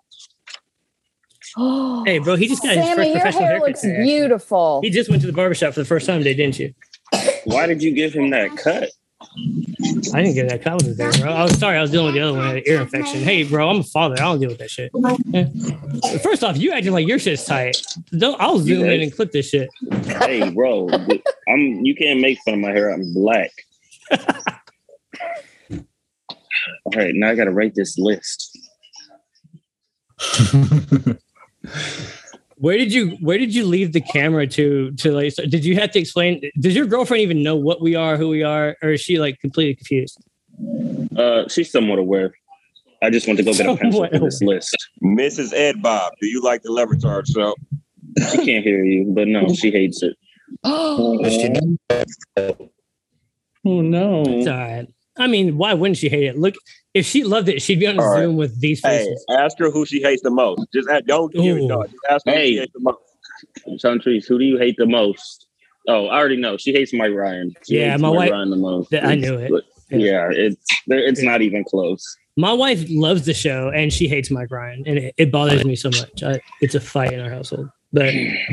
[2.06, 3.68] Hey, bro, he just got his Sammy, first your professional hair haircut.
[3.68, 4.80] looks beautiful.
[4.84, 6.74] He just went to the barbershop for the first time today, didn't you?
[7.46, 8.90] Why did you give him that cut?
[10.14, 10.66] I didn't get that.
[10.66, 11.32] I was there, bro.
[11.32, 11.78] I was sorry.
[11.78, 12.58] I was dealing with the other one.
[12.58, 13.22] An ear infection.
[13.22, 14.16] Hey, bro, I'm a father.
[14.16, 14.92] I don't deal with that shit.
[15.28, 15.48] Yeah.
[16.20, 17.78] First off, you acting like your shit's tight.
[18.18, 19.70] Don't, I'll zoom in and clip this shit.
[20.06, 21.84] Hey, bro, I'm.
[21.86, 22.90] You can't make fun of my hair.
[22.90, 23.52] I'm black.
[26.86, 28.58] All right, now I got to write this list.
[32.64, 35.34] Where did you Where did you leave the camera to to like?
[35.34, 36.42] so- Did you have to explain?
[36.62, 39.42] Does your girlfriend even know what we are, who we are, or is she like
[39.42, 40.18] completely confused?
[41.18, 42.34] Uh, she's somewhat aware.
[43.02, 44.78] I just want to go get a pencil for this list.
[45.04, 45.52] Mrs.
[45.54, 47.54] Ed Bob, do you like the Le Batard show?
[48.32, 50.16] She can't hear you, but no, she hates it.
[53.66, 54.24] Oh no.
[54.26, 54.88] It's all right.
[55.18, 56.38] I mean, why wouldn't she hate it?
[56.38, 56.56] Look,
[56.94, 58.20] if she loved it, she'd be on a All right.
[58.22, 59.08] Zoom with these faces.
[59.08, 59.26] Hey, faces.
[59.40, 60.62] ask her who she hates the most.
[60.74, 61.64] Just ask, don't give Ooh.
[61.66, 61.68] it.
[61.68, 62.48] No, just ask her who Hey.
[62.54, 63.82] she hates the most.
[63.82, 65.48] Countries, who do you hate the most?
[65.88, 66.56] Oh, I already know.
[66.58, 67.54] She hates Mike Ryan.
[67.68, 68.90] She Yeah, hates my Mike wife- Ryan the most.
[68.90, 69.52] Th- I knew it.
[69.52, 70.56] But, Yeah, it's
[70.88, 71.30] it's Yeah.
[71.32, 72.18] not even close.
[72.38, 75.76] My wife loves the show and she hates Mike Ryan, and it, it bothers me
[75.76, 76.24] so much.
[76.24, 77.70] I, it's a fight in our household.
[77.92, 78.06] But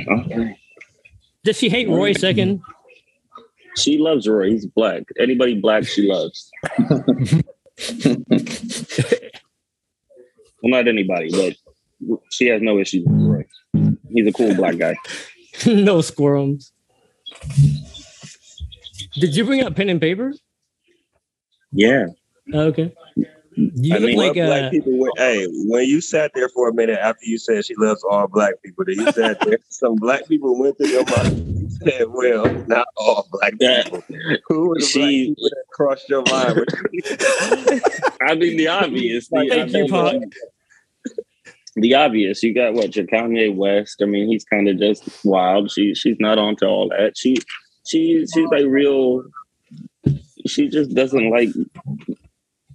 [0.08, 0.56] Okay.
[1.44, 2.60] does she hate Roy second?
[3.76, 4.50] She loves Roy.
[4.50, 5.04] He's black.
[5.18, 6.50] Anybody black, she loves.
[10.62, 13.44] well, not anybody, but she has no issues with Roy.
[14.12, 14.96] He's a cool black guy.
[15.66, 16.72] no squirrels.
[19.14, 20.32] Did you bring up pen and paper?
[21.72, 22.06] Yeah.
[22.52, 22.92] Oh, okay.
[23.74, 26.98] You I mean, like black people were, hey, when you sat there for a minute
[26.98, 30.58] after you said she loves all black people, then you sat there, some black people
[30.58, 31.60] went through your mind.
[31.60, 34.02] You said, well, not all black people.
[34.48, 36.64] Who the She- black that crossed your mind?
[38.22, 39.28] I mean, the obvious.
[39.28, 41.14] The, Thank you, Pac.
[41.76, 42.42] the obvious.
[42.42, 42.94] You got what?
[42.96, 44.00] Your Kanye West.
[44.02, 45.70] I mean, he's kind of just wild.
[45.70, 47.16] She she's not onto all that.
[47.16, 47.36] She
[47.86, 49.22] she she's like real.
[50.46, 51.50] She just doesn't like.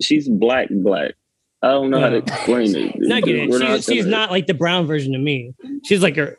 [0.02, 1.14] She's black black.
[1.62, 2.96] I don't know how to explain it.
[3.00, 3.50] not get it.
[3.50, 5.54] We're She's, she's gonna- not like the brown version of me.
[5.86, 6.38] She's like her.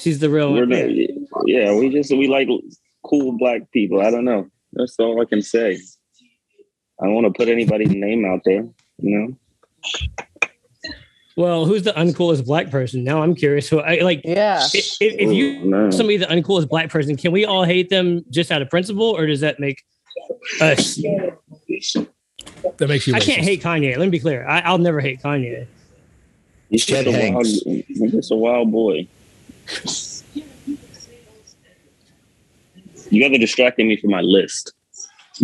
[0.00, 0.70] She's the real We're one.
[0.70, 2.48] not, yeah, we just we like
[3.04, 4.00] cool black people.
[4.00, 4.48] I don't know.
[4.72, 5.78] That's all I can say.
[7.00, 8.66] I don't want to put anybody's name out there.
[8.98, 9.36] You know.
[11.36, 13.04] Well, who's the uncoolest black person?
[13.04, 13.68] Now I'm curious.
[13.68, 14.22] Who I like.
[14.24, 14.64] Yeah.
[14.72, 15.90] If, if if you Oh, no.
[15.90, 19.26] somebody the uncoolest black person, can we all hate them just out of principle, or
[19.26, 19.84] does that make
[20.62, 20.98] us?
[22.78, 23.14] That makes you.
[23.14, 23.96] I can't hate Kanye.
[23.96, 24.46] Let me be clear.
[24.46, 25.66] I, I'll never hate Kanye.
[26.70, 27.62] He's just Chet a wild, Hanks.
[27.86, 29.06] he's just a wild boy.
[33.08, 34.72] You guys are distracting me from my list.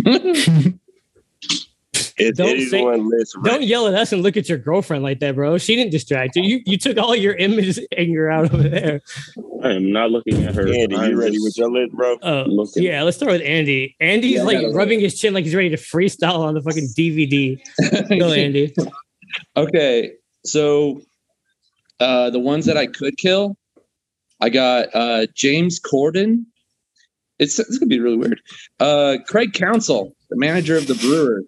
[2.27, 5.35] Is Don't anyone list Don't yell at us and look at your girlfriend like that,
[5.35, 5.57] bro.
[5.57, 6.43] She didn't distract you.
[6.43, 9.01] You you took all your image anger out over there.
[9.63, 10.67] I am not looking at her.
[10.67, 12.17] Andy, I'm you ready just with your list, bro?
[12.21, 12.83] Oh, looking.
[12.83, 13.03] yeah.
[13.03, 13.95] Let's start with Andy.
[13.99, 17.59] Andy's Yeah, like rubbing his chin like he's ready to freestyle on the fucking DVD.
[18.19, 18.73] Go, Andy.
[19.55, 20.11] Okay,
[20.45, 21.01] so
[21.99, 23.57] uh, the ones that I could kill,
[24.41, 26.45] I got uh, James Corden.
[27.39, 28.41] It's it's gonna be really weird.
[28.79, 31.43] Uh, Craig Counsell, the manager of the Brewer.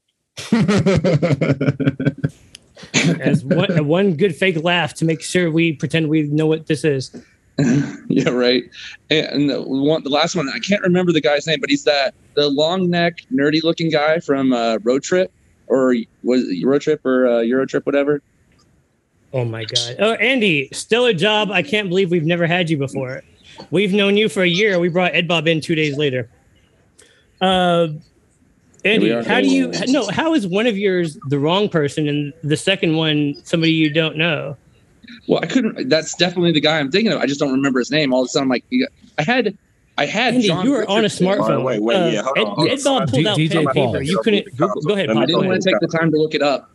[3.20, 6.84] As one, one good fake laugh to make sure we pretend we know what this
[6.84, 7.16] is.
[8.10, 8.64] yeah, right.
[9.10, 12.14] And the one, the last one, I can't remember the guy's name, but he's that
[12.34, 15.32] the long neck, nerdy looking guy from uh, Road Trip,
[15.68, 18.22] or was it Road Trip or uh, Euro Trip, whatever.
[19.34, 19.96] Oh my god.
[20.00, 21.52] Oh, Andy, still a job.
[21.52, 23.22] I can't believe we've never had you before.
[23.72, 24.80] We've known you for a year.
[24.80, 26.30] We brought Ed Bob in two days later.
[27.42, 27.88] Uh,
[28.86, 30.08] Andy, how do you no?
[30.08, 34.16] How is one of yours the wrong person and the second one somebody you don't
[34.16, 34.56] know?
[35.28, 35.90] Well, I couldn't.
[35.90, 37.20] That's definitely the guy I'm thinking of.
[37.20, 38.14] I just don't remember his name.
[38.14, 38.66] All of a sudden, I'm like,
[39.18, 39.58] I had,
[39.98, 40.66] I had Andy, John.
[40.66, 41.28] you were on a Richardson.
[41.28, 41.64] smartphone.
[41.64, 42.84] Wait, wait, Uh, yeah, hold on, Ed, hold Ed on.
[42.84, 43.92] Bob pulled D- out DJ pen and Paul.
[43.94, 44.04] paper.
[44.04, 44.56] You couldn't.
[44.58, 45.28] Go, go ahead, Let me I Pop.
[45.28, 46.70] didn't Go want to take the time to look it up.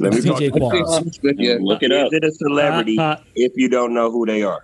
[0.00, 0.38] Let me talk.
[0.40, 0.88] DJ I'll be Qualls.
[0.88, 1.58] honest with you.
[1.60, 2.06] Look it up.
[2.06, 4.60] Is it a celebrity Uh, uh, if you don't know who they are?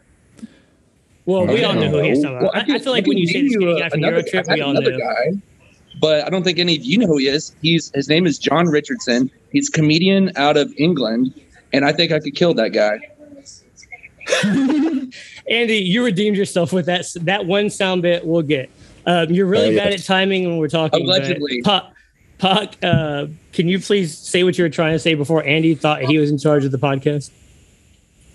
[1.26, 2.24] well, we all know who he is.
[2.24, 2.50] Well.
[2.54, 4.54] I, I feel like when you say the skinny guy from another, Eurotrip, I had
[4.56, 4.98] we all know.
[4.98, 5.26] guy,
[6.00, 7.54] but I don't think any of you know who he is.
[7.62, 9.30] He's his name is John Richardson.
[9.52, 11.34] He's a comedian out of England,
[11.72, 12.98] and I think I could kill that guy.
[15.50, 18.24] Andy, you redeemed yourself with that that one sound bit.
[18.24, 18.70] We'll get.
[19.06, 19.84] Um, you're really Oh, yeah.
[19.84, 21.06] bad at timing when we're talking.
[21.06, 21.62] but Allegedly.
[21.62, 21.92] Puck,
[22.38, 26.02] Puck, uh, can you please say what you were trying to say before Andy thought
[26.02, 27.30] he was in charge of the podcast?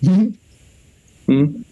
[0.04, 1.62] Hmm?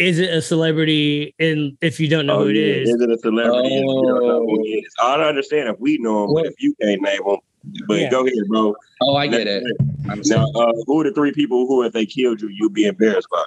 [0.00, 1.34] Is it a celebrity?
[1.38, 2.72] And if you don't know oh, who it yeah.
[2.74, 3.68] is, Is it a celebrity?
[3.68, 4.62] if you don't know who Oh.
[4.64, 4.86] he?
[5.02, 7.36] I don't understand if we know him, but if you can't name him,
[7.86, 8.10] but Yeah.
[8.10, 8.74] go ahead, bro.
[9.02, 9.62] Oh, I get it.
[10.08, 12.86] I'm Now, uh, who are the three people who, if they killed you, you'd be
[12.86, 13.44] embarrassed by?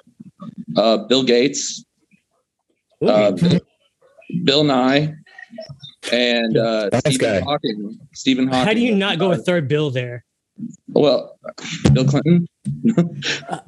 [0.80, 1.84] Uh, Bill Gates,
[3.02, 3.60] uh, Bill,
[4.44, 5.16] Bill Nye,
[6.12, 7.40] and uh, Nice Stephen guy.
[7.40, 8.00] Hawking.
[8.14, 8.66] Stephen Hawking.
[8.68, 10.24] how do you not go with third Bill there?
[10.90, 11.40] Well,
[11.94, 12.48] Bill Clinton.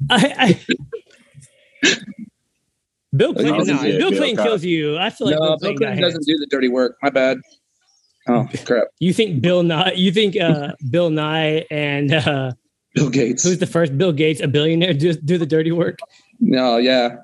[0.08, 0.56] I,
[1.82, 1.96] I
[3.14, 4.48] Bill Clinton, was no, Bill Bill Clinton Cosby.
[4.48, 4.98] kills you.
[4.98, 6.26] I feel like no, Bill Bill Clinton, Clinton doesn't hands.
[6.26, 6.96] do the dirty work.
[7.02, 7.38] My bad.
[8.28, 8.84] Oh crap.
[8.98, 9.92] You think Bill Nye?
[9.92, 12.52] You think uh, Bill Nye and uh,
[12.94, 13.44] Bill Gates.
[13.44, 15.98] who's the first Bill Gates, a billionaire, do do the dirty work?
[16.40, 17.16] no, yeah.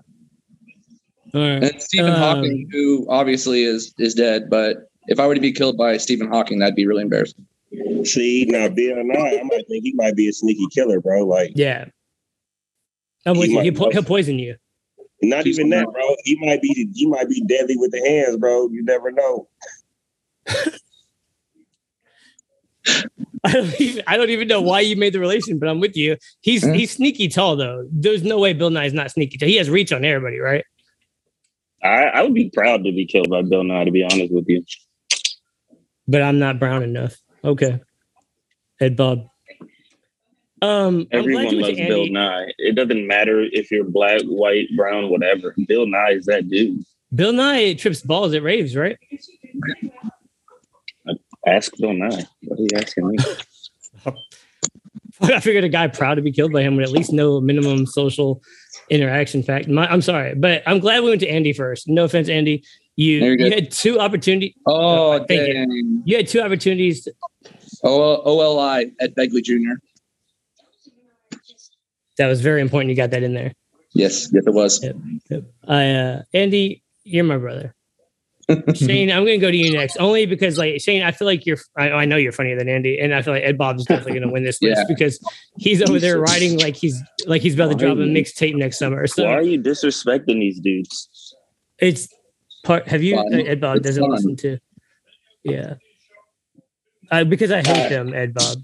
[1.35, 1.63] All right.
[1.65, 5.51] And Stephen Um, Hawking, who obviously is is dead, but if I were to be
[5.53, 7.45] killed by Stephen Hawking, that'd be really embarrassing.
[8.05, 11.25] See, now Bill Nye, I might think he might be a sneaky killer, bro.
[11.27, 11.87] Like, Yeah.
[13.25, 13.61] I'm with He you.
[13.63, 14.57] He'll, po- he'll poison you.
[15.23, 16.17] Not even that, bro.
[16.25, 18.69] He might be, he might be deadly with the hands, bro.
[18.71, 19.49] You never know.
[23.45, 25.97] I don't even I don't even know why you made the relation, but I'm with
[25.97, 26.17] you.
[26.41, 26.75] He's Yeah.
[26.75, 27.89] he's sneaky tall though.
[27.91, 29.49] There's no way Bill Nye is not sneaky tall.
[29.49, 30.65] He has reach on everybody, right?
[31.83, 34.49] I, I would be proud to be killed by Bill Nye, to be honest with
[34.49, 34.65] you.
[36.07, 37.17] But I'm not brown enough.
[37.45, 37.81] Okay.
[38.81, 39.27] Ed Bob.
[40.63, 42.53] Um, Everyone loves to Bill Nye.
[42.59, 45.55] It doesn't matter if you're black, white, brown, whatever.
[45.67, 46.85] Bill Nye is that dude.
[47.15, 48.97] Bill Nye trips balls at raves, right?
[51.47, 52.25] Ask Bill Nye.
[52.45, 53.17] What are you asking me?
[55.35, 57.87] I figured a guy proud to be killed by him would at least know minimum
[57.87, 58.41] social
[58.89, 59.69] interaction fact.
[59.69, 61.89] My, I'm sorry, but I'm glad we went to Andy first.
[61.89, 62.65] No offense, Andy.
[62.97, 64.55] You, you you had two opportunities.
[64.67, 65.55] Oh, Uh, thank you.
[65.55, 66.03] dang.
[66.05, 67.09] You had two opportunities.
[67.85, 69.75] O- OLI Ed Begley Jr.
[72.23, 72.89] That was very important.
[72.89, 73.53] You got that in there.
[73.95, 74.81] Yes, yes, it was.
[75.67, 77.75] I, uh, Andy, you're my brother.
[78.77, 81.47] Shane, I'm going to go to you next, only because, like, Shane, I feel like
[81.47, 84.13] you're, I, I know you're funnier than Andy, and I feel like Ed Bob's definitely
[84.13, 85.19] going to win this list because
[85.59, 89.05] he's over there writing like he's, like he's about to drop a mixtape next summer.
[89.09, 91.35] So Why are you disrespecting these dudes?
[91.81, 92.07] it's
[92.63, 93.35] part, have you, Fun.
[93.35, 94.11] Ed Bob It's doesn't fun.
[94.13, 94.59] listen to,
[95.43, 95.75] yeah.
[97.11, 98.59] Uh, because I hate them, Ed Bob.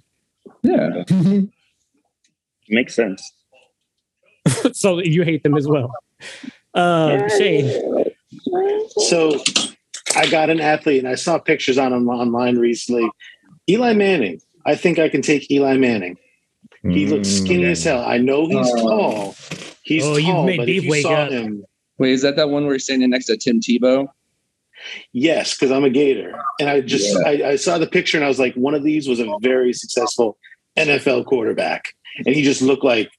[0.62, 1.02] Yeah.
[2.68, 3.32] Makes sense.
[4.72, 5.90] so you hate them as well.
[6.74, 7.70] Uh, Shane,
[8.98, 9.42] So
[10.16, 13.08] I got an athlete and I saw pictures on him online recently.
[13.68, 14.40] Eli Manning.
[14.66, 16.16] I think I can take Eli Manning.
[16.82, 18.02] He looks skinny as hell.
[18.04, 18.76] I know he's Oh.
[18.88, 19.36] tall.
[19.82, 21.30] He's Oh, you've tall, made but Beef if you saw up.
[21.30, 21.64] him,
[21.98, 24.08] Wait, is that that one where he's standing next to Tim Tebow?
[25.12, 27.28] yes, because I'm a Gator, and I just Yeah.
[27.46, 29.72] I, I saw the picture and I was like, one of these was a very
[29.72, 30.38] successful
[30.78, 31.94] NFL quarterback,
[32.24, 33.10] and he just looked like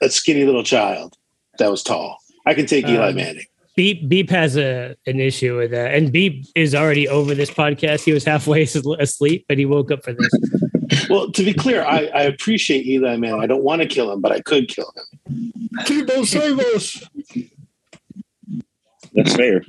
[0.00, 1.16] a skinny little child
[1.58, 2.18] that was tall.
[2.46, 3.44] I can take Eli Um, Manning.
[3.76, 8.04] Beep Beep has a an issue with that, and Beep is already over this podcast.
[8.04, 8.62] He was halfway
[8.98, 11.08] asleep, but he woke up for this.
[11.08, 13.40] Well, to be clear, I, I appreciate Eli Manning.
[13.40, 15.52] I don't want to kill him, but I could kill him.
[15.84, 17.02] Tebow, save us.
[19.14, 19.62] That's fair.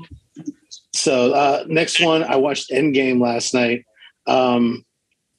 [0.93, 3.85] So uh, next one, I watched Endgame last night.
[4.27, 4.83] Um,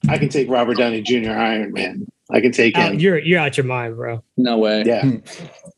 [0.09, 1.31] I can take Robert Downey Jr.
[1.31, 2.07] Iron Man.
[2.33, 2.99] I can take Out- him.
[2.99, 4.23] you're you're out your mind, bro.
[4.37, 4.83] No way.
[4.85, 5.19] Yeah, Iron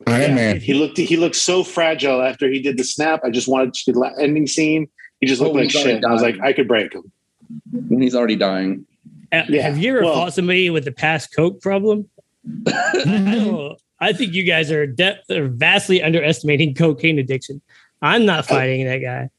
[0.07, 0.35] Yeah.
[0.35, 0.59] Man.
[0.61, 3.21] he looked he looked so fragile after he did the snap.
[3.23, 4.87] I just wanted to the ending scene.
[5.19, 6.03] He just Oh, looked like shit.
[6.05, 6.39] I was like.
[6.41, 7.11] I could break him.
[7.71, 8.85] When he's already dying.
[9.31, 12.07] Uh, Yeah, Have you ever well- fought somebody with a past coke problem?
[12.67, 17.61] I, I think you guys are, de- are vastly underestimating cocaine addiction.
[18.01, 19.29] I'm not fighting that guy.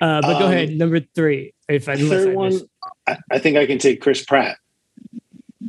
[0.00, 1.54] Uh, but go Um, ahead, number three.
[1.68, 2.60] If I, Third I one,
[3.06, 4.56] I, I think I can take Chris Pratt.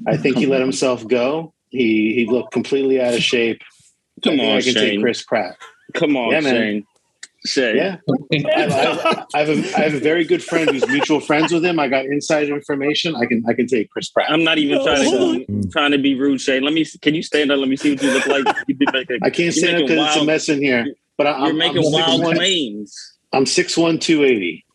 [0.07, 1.53] I think he let himself go.
[1.69, 3.61] He he looked completely out of shape.
[4.23, 5.55] Come think on, I can take Chris Pratt.
[5.93, 6.53] Come on, Yeah, man.
[6.53, 6.85] Shane.
[7.45, 7.77] Shay.
[7.77, 7.97] Yeah,
[8.33, 11.63] I, I, I have a I have a very good friend who's mutual friends with
[11.63, 11.79] him.
[11.79, 13.15] I got insider information.
[13.15, 14.29] I can I can take Chris Pratt.
[14.29, 16.63] I'm not even No, trying to trying to be rude, Shane.
[16.63, 16.85] Let me.
[17.01, 17.59] Can you stand up?
[17.59, 18.45] Let me see what you look like.
[18.67, 20.85] You be making, I can't stand up because it's a mess in here.
[21.17, 23.17] But I, You're I'm, making I'm wild 6'1", claims.
[23.31, 24.65] I'm six one two eighty.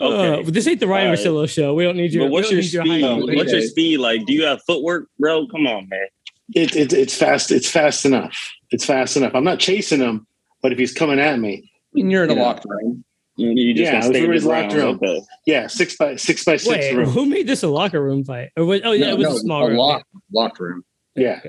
[0.00, 0.40] Okay.
[0.40, 1.18] Uh, this ain't the Ryan All right.
[1.18, 1.74] Marcello show.
[1.74, 2.24] We don't need your.
[2.26, 2.72] but what's your speed?
[2.74, 3.36] your height.
[3.36, 4.26] What's your speed like?
[4.26, 5.46] Do you have footwork, bro?
[5.48, 6.06] Come on, man.
[6.54, 7.50] It, it it's fast.
[7.50, 8.36] It's fast enough.
[8.70, 9.34] It's fast enough.
[9.34, 10.26] I'm not chasing him,
[10.62, 12.42] but if he's coming at me, And you're in a Yeah.
[12.42, 13.04] locked room.
[13.38, 14.98] You just Yeah, it was stay in locked room.
[15.02, 15.20] Okay.
[15.46, 17.10] yeah, six by six by six Wait, room.
[17.10, 18.50] who made this a locker room fight?
[18.56, 19.76] Or was, oh yeah, it was No, a small a room.
[19.76, 20.84] locked, locked room.
[21.14, 21.40] Yeah.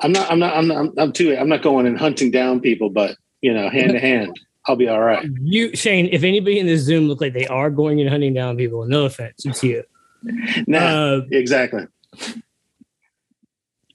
[0.00, 0.30] I'm not.
[0.30, 0.56] I'm not.
[0.56, 0.76] I'm not.
[0.78, 1.36] I'm, I'm too.
[1.36, 4.88] I'm not going and hunting down people, but you know, hand to hand, I'll be
[4.88, 5.28] all right.
[5.42, 8.56] You Shane, if anybody in this Zoom look like they are going and hunting down
[8.56, 9.84] people, no offense, it's you.
[10.66, 11.86] Nah, Uh, exactly.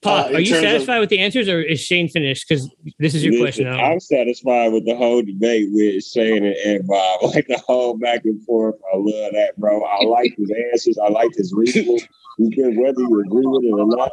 [0.02, 2.45] Pop, Uh, are you terms of- satisfied with the answers, or is Shane finished?
[2.47, 2.70] Because
[3.00, 3.80] this is your Listen, question now.
[3.84, 7.20] I'm satisfied with the whole debate with Shane and, and Bob.
[7.36, 8.76] Like the whole back and forth.
[8.93, 9.84] I love that, bro.
[9.84, 10.97] I like his answers.
[10.97, 12.00] I like his reasoning.
[12.38, 14.10] Because whether you agree with it or not,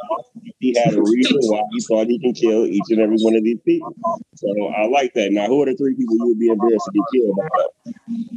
[0.59, 3.43] he had a reason why he thought he can kill each and every one of
[3.45, 3.95] these people.
[4.35, 5.31] So I like that.
[5.31, 7.39] Now, who are the three people you would be embarrassed to be killed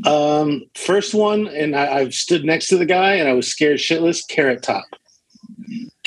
[0.05, 0.11] by?
[0.41, 3.79] Um, first one, and I, I've stood next to the guy, and I was scared
[3.79, 4.27] shitless.
[4.29, 4.85] Carrot Top.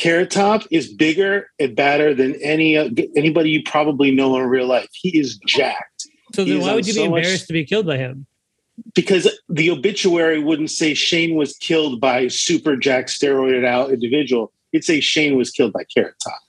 [0.03, 4.67] Carrot Top is bigger and badder than any uh, anybody you probably know in real
[4.67, 4.89] life.
[4.91, 7.85] He is jacked so then, why would you be so much- embarrassed to be killed
[7.85, 8.25] by him?
[8.95, 14.51] because the obituary wouldn't say Shane was killed by super jack steroided out individual.
[14.71, 16.39] It'd say Shane was killed by Carrot Top,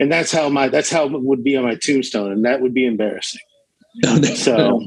[0.00, 2.74] and that's how my that's how it would be on my tombstone, and that would
[2.74, 3.40] be embarrassing.
[4.34, 4.82] So,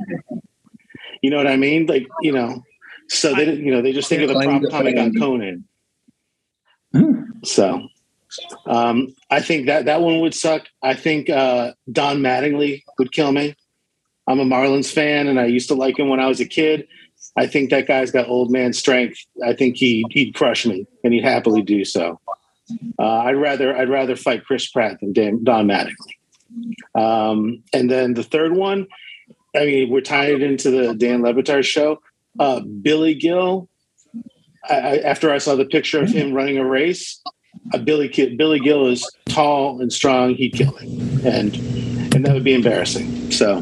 [1.21, 1.85] you know what I mean?
[1.85, 2.63] Like, you know,
[3.09, 5.65] so they you know, they just think of the prop comic on Conan.
[7.43, 7.87] So,
[8.65, 10.67] um, I think that that one would suck.
[10.81, 13.55] I think uh, Don Mattingly would kill me.
[14.27, 16.87] I'm a Marlins fan, and I used to like him when I was a kid.
[17.37, 19.19] I think that guy's got old man strength.
[19.43, 22.19] I think he he'd crush me, and he'd happily do so.
[22.99, 26.15] Uh, I'd rather I'd rather fight Chris Pratt than Dan, Don Mattingly.
[26.95, 28.87] Um, and then the third one,
[29.55, 32.01] I mean, we're tying it into the Dan Le Batard show.
[32.39, 33.69] Uh, Billy Gil.
[34.69, 37.21] I, I, after I saw the picture of him running a race,
[37.73, 40.35] uh, Billy Ki- Billy Gil is tall and strong.
[40.35, 41.55] He'd kill me, and
[42.13, 43.31] and that would be embarrassing.
[43.31, 43.61] So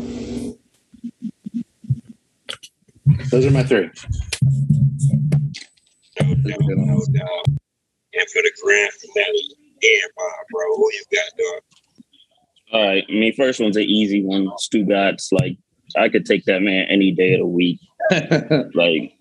[3.32, 3.90] those are my three.
[6.22, 7.46] No doubt, no doubt.
[7.48, 11.62] And for the grand finale, and Bob, bro, who you got, dog?
[12.72, 13.06] All right.
[13.08, 14.48] I mean, first one's an easy one.
[14.60, 15.32] Stugotz.
[15.32, 15.58] Like,
[15.98, 17.80] I could take that man any day of the week.
[18.76, 19.14] Like,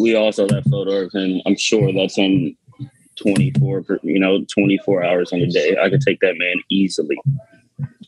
[0.00, 1.40] we all saw that photo of him.
[1.46, 2.56] I'm sure that's in
[3.16, 5.76] 24, you know, 24 hours in a day.
[5.82, 7.18] I could take that man easily.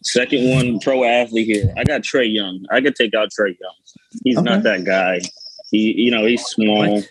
[0.02, 1.72] Second one, pro athlete here.
[1.76, 2.64] I got Trae Young.
[2.70, 3.74] I could take out Trae Young.
[4.24, 5.20] He's not that guy.
[5.70, 7.02] He, you know, he's small.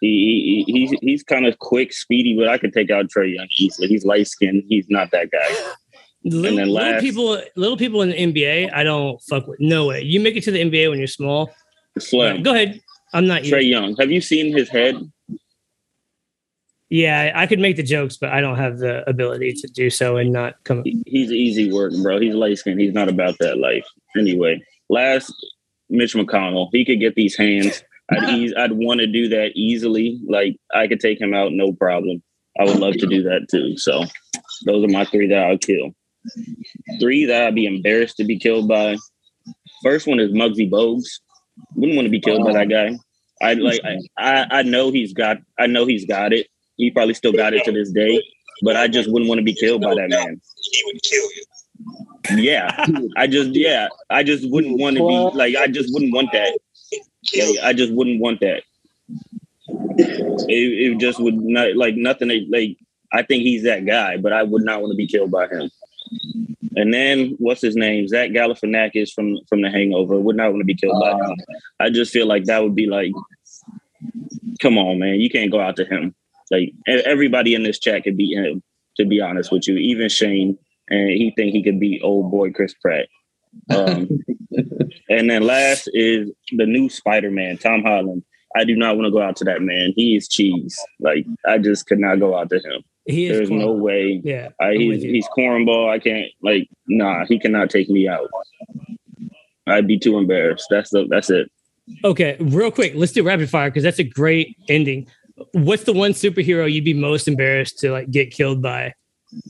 [0.00, 3.46] He, he he's he's kind of quick, speedy, but I could take out Trae Young
[3.58, 3.88] easily.
[3.88, 4.64] He's light skinned.
[4.68, 5.72] He's not that guy.
[6.26, 9.60] Little, then little last- people, little people in the NBA, I don't fuck with.
[9.60, 10.00] No way.
[10.00, 11.50] You make it to the NBA when you're small.
[11.98, 12.42] Slim.
[12.42, 12.80] Go ahead.
[13.12, 13.72] I'm not Trey you.
[13.72, 13.94] Young.
[13.96, 14.96] Have you seen his head?
[16.90, 20.16] Yeah, I could make the jokes, but I don't have the ability to do so
[20.16, 20.82] and not come.
[20.84, 22.20] He's easy work, bro.
[22.20, 22.80] He's light skinned.
[22.80, 23.86] He's not about that life.
[24.16, 25.32] Anyway, last
[25.88, 26.68] Mitch McConnell.
[26.72, 27.82] He could get these hands.
[28.10, 30.20] I'd ease, I'd want to do that easily.
[30.28, 32.22] Like I could take him out, no problem.
[32.60, 33.76] I would love to do that too.
[33.76, 34.04] So
[34.66, 35.90] those are my three that I'll kill.
[37.00, 38.96] Three that I'd be embarrassed to be killed by.
[39.82, 41.20] First one is Muggsy Bogues.
[41.74, 42.90] Wouldn't want to be killed by that oh.
[42.90, 42.98] guy.
[43.42, 46.46] I like I, I I know he's got I know he's got it.
[46.76, 48.22] He probably still got it to this day,
[48.62, 50.40] but I just wouldn't want to be killed by that man.
[50.72, 51.44] He would kill you.
[52.36, 52.86] Yeah.
[53.16, 56.58] I just yeah, I just wouldn't want to be like I just wouldn't want that.
[57.30, 58.62] Kill Like, I just wouldn't want that.
[59.96, 62.28] It, it just would not like nothing.
[62.50, 62.76] Like
[63.12, 65.70] I think he's that guy, but I would not want to be killed by him.
[66.76, 68.08] And then what's his name?
[68.08, 70.18] Zach Galifianakis from from The Hangover.
[70.18, 71.30] Would not want to be killed by him.
[71.30, 71.84] Uh.
[71.84, 73.12] I just feel like that would be like,
[74.60, 76.14] come on, man, you can't go out to him.
[76.54, 78.62] Like everybody in this chat could beat him.
[78.96, 80.56] To be honest with you, even Shane,
[80.88, 83.08] and he think he could beat old boy Chris Pratt.
[83.74, 84.08] Um,
[85.08, 88.22] and then last is the new Spider Man, Tom Holland.
[88.56, 89.92] I do not want to go out to that man.
[89.96, 90.78] He is cheese.
[91.00, 92.84] Like I just could not go out to him.
[93.04, 93.36] He is.
[93.36, 94.20] There's no way.
[94.22, 95.90] Yeah, I, he's, he's cornball.
[95.90, 97.26] I can't like nah.
[97.26, 98.30] He cannot take me out.
[99.66, 100.66] I'd be too embarrassed.
[100.70, 101.50] That's the that's it.
[102.04, 105.06] Okay, real quick, let's do rapid fire because that's a great ending.
[105.52, 108.94] What's the one superhero you'd be most embarrassed to like get killed by?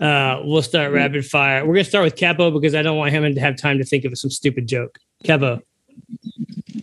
[0.00, 1.64] Uh, we'll start rapid fire.
[1.66, 4.04] We're gonna start with Capo because I don't want him to have time to think
[4.04, 4.98] of some stupid joke.
[5.24, 5.60] Capo,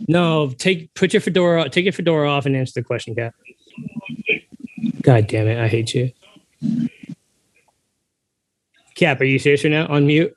[0.08, 3.34] No, take put your fedora take your fedora off and answer the question, Cap.
[5.02, 6.12] God damn it, I hate you.
[8.96, 9.88] Cap, are you serious right now?
[9.88, 10.36] On mute.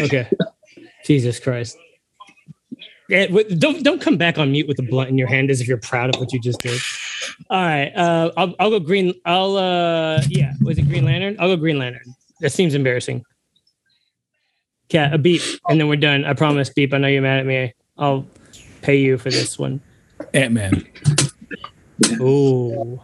[0.00, 0.30] Okay.
[1.04, 1.76] Jesus Christ.
[3.08, 5.68] Yeah, don't don't come back on mute with a blunt in your hand as if
[5.68, 6.80] you're proud of what you just did.
[7.50, 9.14] All right, uh, I'll I'll go green.
[9.24, 11.36] I'll uh, yeah, was it Green Lantern?
[11.38, 12.14] I'll go Green Lantern.
[12.40, 13.24] That seems embarrassing.
[14.88, 16.24] Cat, a beep, and then we're done.
[16.24, 16.92] I promise, beep.
[16.92, 17.72] I know you're mad at me.
[17.96, 18.26] I'll
[18.82, 19.80] pay you for this one.
[20.34, 20.86] Ant Man.
[22.20, 23.00] Ooh.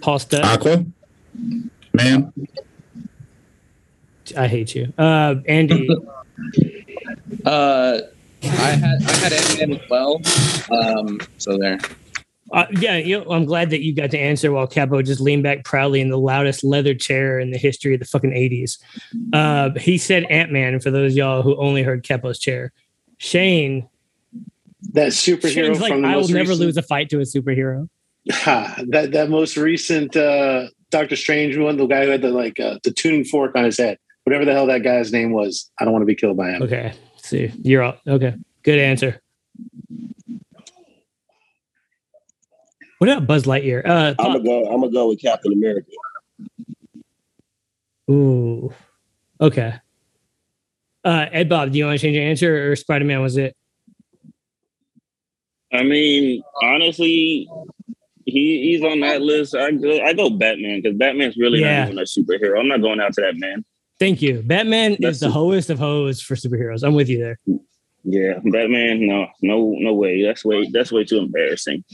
[0.00, 0.84] Paul Studd, Aqua,
[1.92, 2.32] man.
[4.36, 4.92] I hate you.
[4.96, 5.88] Uh, Andy,
[7.44, 8.00] Uh,
[8.42, 10.20] I had I had Ant Man as well.
[10.70, 11.78] Um, so there.
[12.52, 15.42] uh, yeah, you know, I'm glad that you got to answer while Capo just leaned
[15.42, 18.78] back proudly in the loudest leather chair in the history of the fucking 80s.
[19.32, 22.72] Uh, he said Ant Man for those of y'all who only heard Capo's chair.
[23.18, 23.88] Shane,
[24.94, 27.18] That superhero Shane's like, from the I will most never recent, lose a fight to
[27.18, 27.88] a superhero.
[28.30, 32.58] Ha, that that most recent uh, Doctor Strange one, the guy who had the like
[32.58, 35.70] uh, the tuning fork on his head, whatever the hell that guy's name was.
[35.78, 36.62] I don't want to be killed by him.
[36.62, 36.92] Okay,
[37.30, 38.00] see, you're up.
[38.06, 39.20] Okay, good answer.
[42.98, 43.86] What about Buzz Lightyear?
[43.86, 44.64] Uh, I'm gonna go.
[44.66, 45.90] I'm gonna go with Captain America.
[48.10, 48.72] Ooh.
[49.40, 49.74] Okay.
[51.02, 53.56] Uh, Ed Bob, do you want to change your answer or Spider Man was it?
[55.72, 57.48] I mean, honestly,
[58.26, 59.54] he he's on that list.
[59.54, 61.84] I go I go Batman because Batman's really Yeah.
[61.84, 62.58] not even a superhero.
[62.58, 63.64] I'm not going out to that man.
[64.00, 64.42] Thank you.
[64.42, 65.32] Batman That's is the it.
[65.32, 66.82] hoest of hoes for superheroes.
[66.82, 67.38] I'm with you there.
[68.02, 69.06] Yeah, Batman.
[69.06, 70.22] No, no, no way.
[70.24, 70.66] That's way.
[70.72, 71.84] That's way too embarrassing.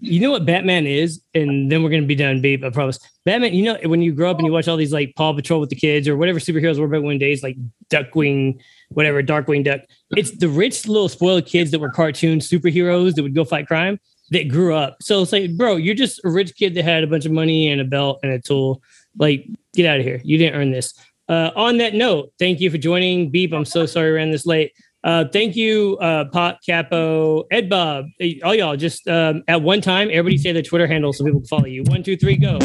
[0.00, 2.64] You know what Batman is, and then we're gonna be done, babe.
[2.64, 2.98] I promise.
[3.24, 3.54] Batman.
[3.54, 5.70] You know when you grow up and you watch all these like Paw Patrol with
[5.70, 7.56] the kids or whatever superheroes were back when days, like
[7.88, 8.60] Duckwing,
[8.90, 9.80] whatever, Darkwing Duck.
[10.10, 13.98] It's the rich little spoiled kids that were cartoon superheroes that would go fight crime
[14.32, 14.96] that grew up.
[15.00, 17.70] So it's like, bro, you're just a rich kid that had a bunch of money
[17.70, 18.82] and a belt and a tool.
[19.16, 20.20] Like, get out of here.
[20.24, 20.94] You didn't earn this.
[21.32, 23.30] Uh, on that note, thank you for joining.
[23.30, 23.54] Beep.
[23.54, 24.70] I'm so sorry we ran this late.
[25.02, 28.04] Uh, thank you, uh, Pot Capo, Ed Bob,
[28.44, 28.76] all y'all.
[28.76, 31.84] Just um, at one time, everybody say their Twitter handle so people can follow you.
[31.84, 32.58] One, two, three, go.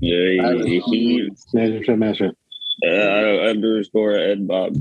[0.00, 2.32] Yeah, he, he Master, master.
[2.86, 4.76] uh, underscore Ed Bob.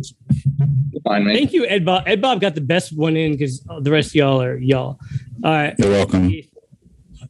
[1.03, 1.25] Fine.
[1.25, 2.03] Thank you, Ed Bob.
[2.07, 4.97] Ed Bob got the best one in because the rest of y'all are y'all.
[5.43, 5.75] All right.
[5.77, 6.31] You're welcome.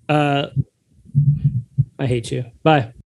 [0.07, 0.49] Uh,
[1.97, 2.45] I hate you.
[2.61, 2.93] Bye.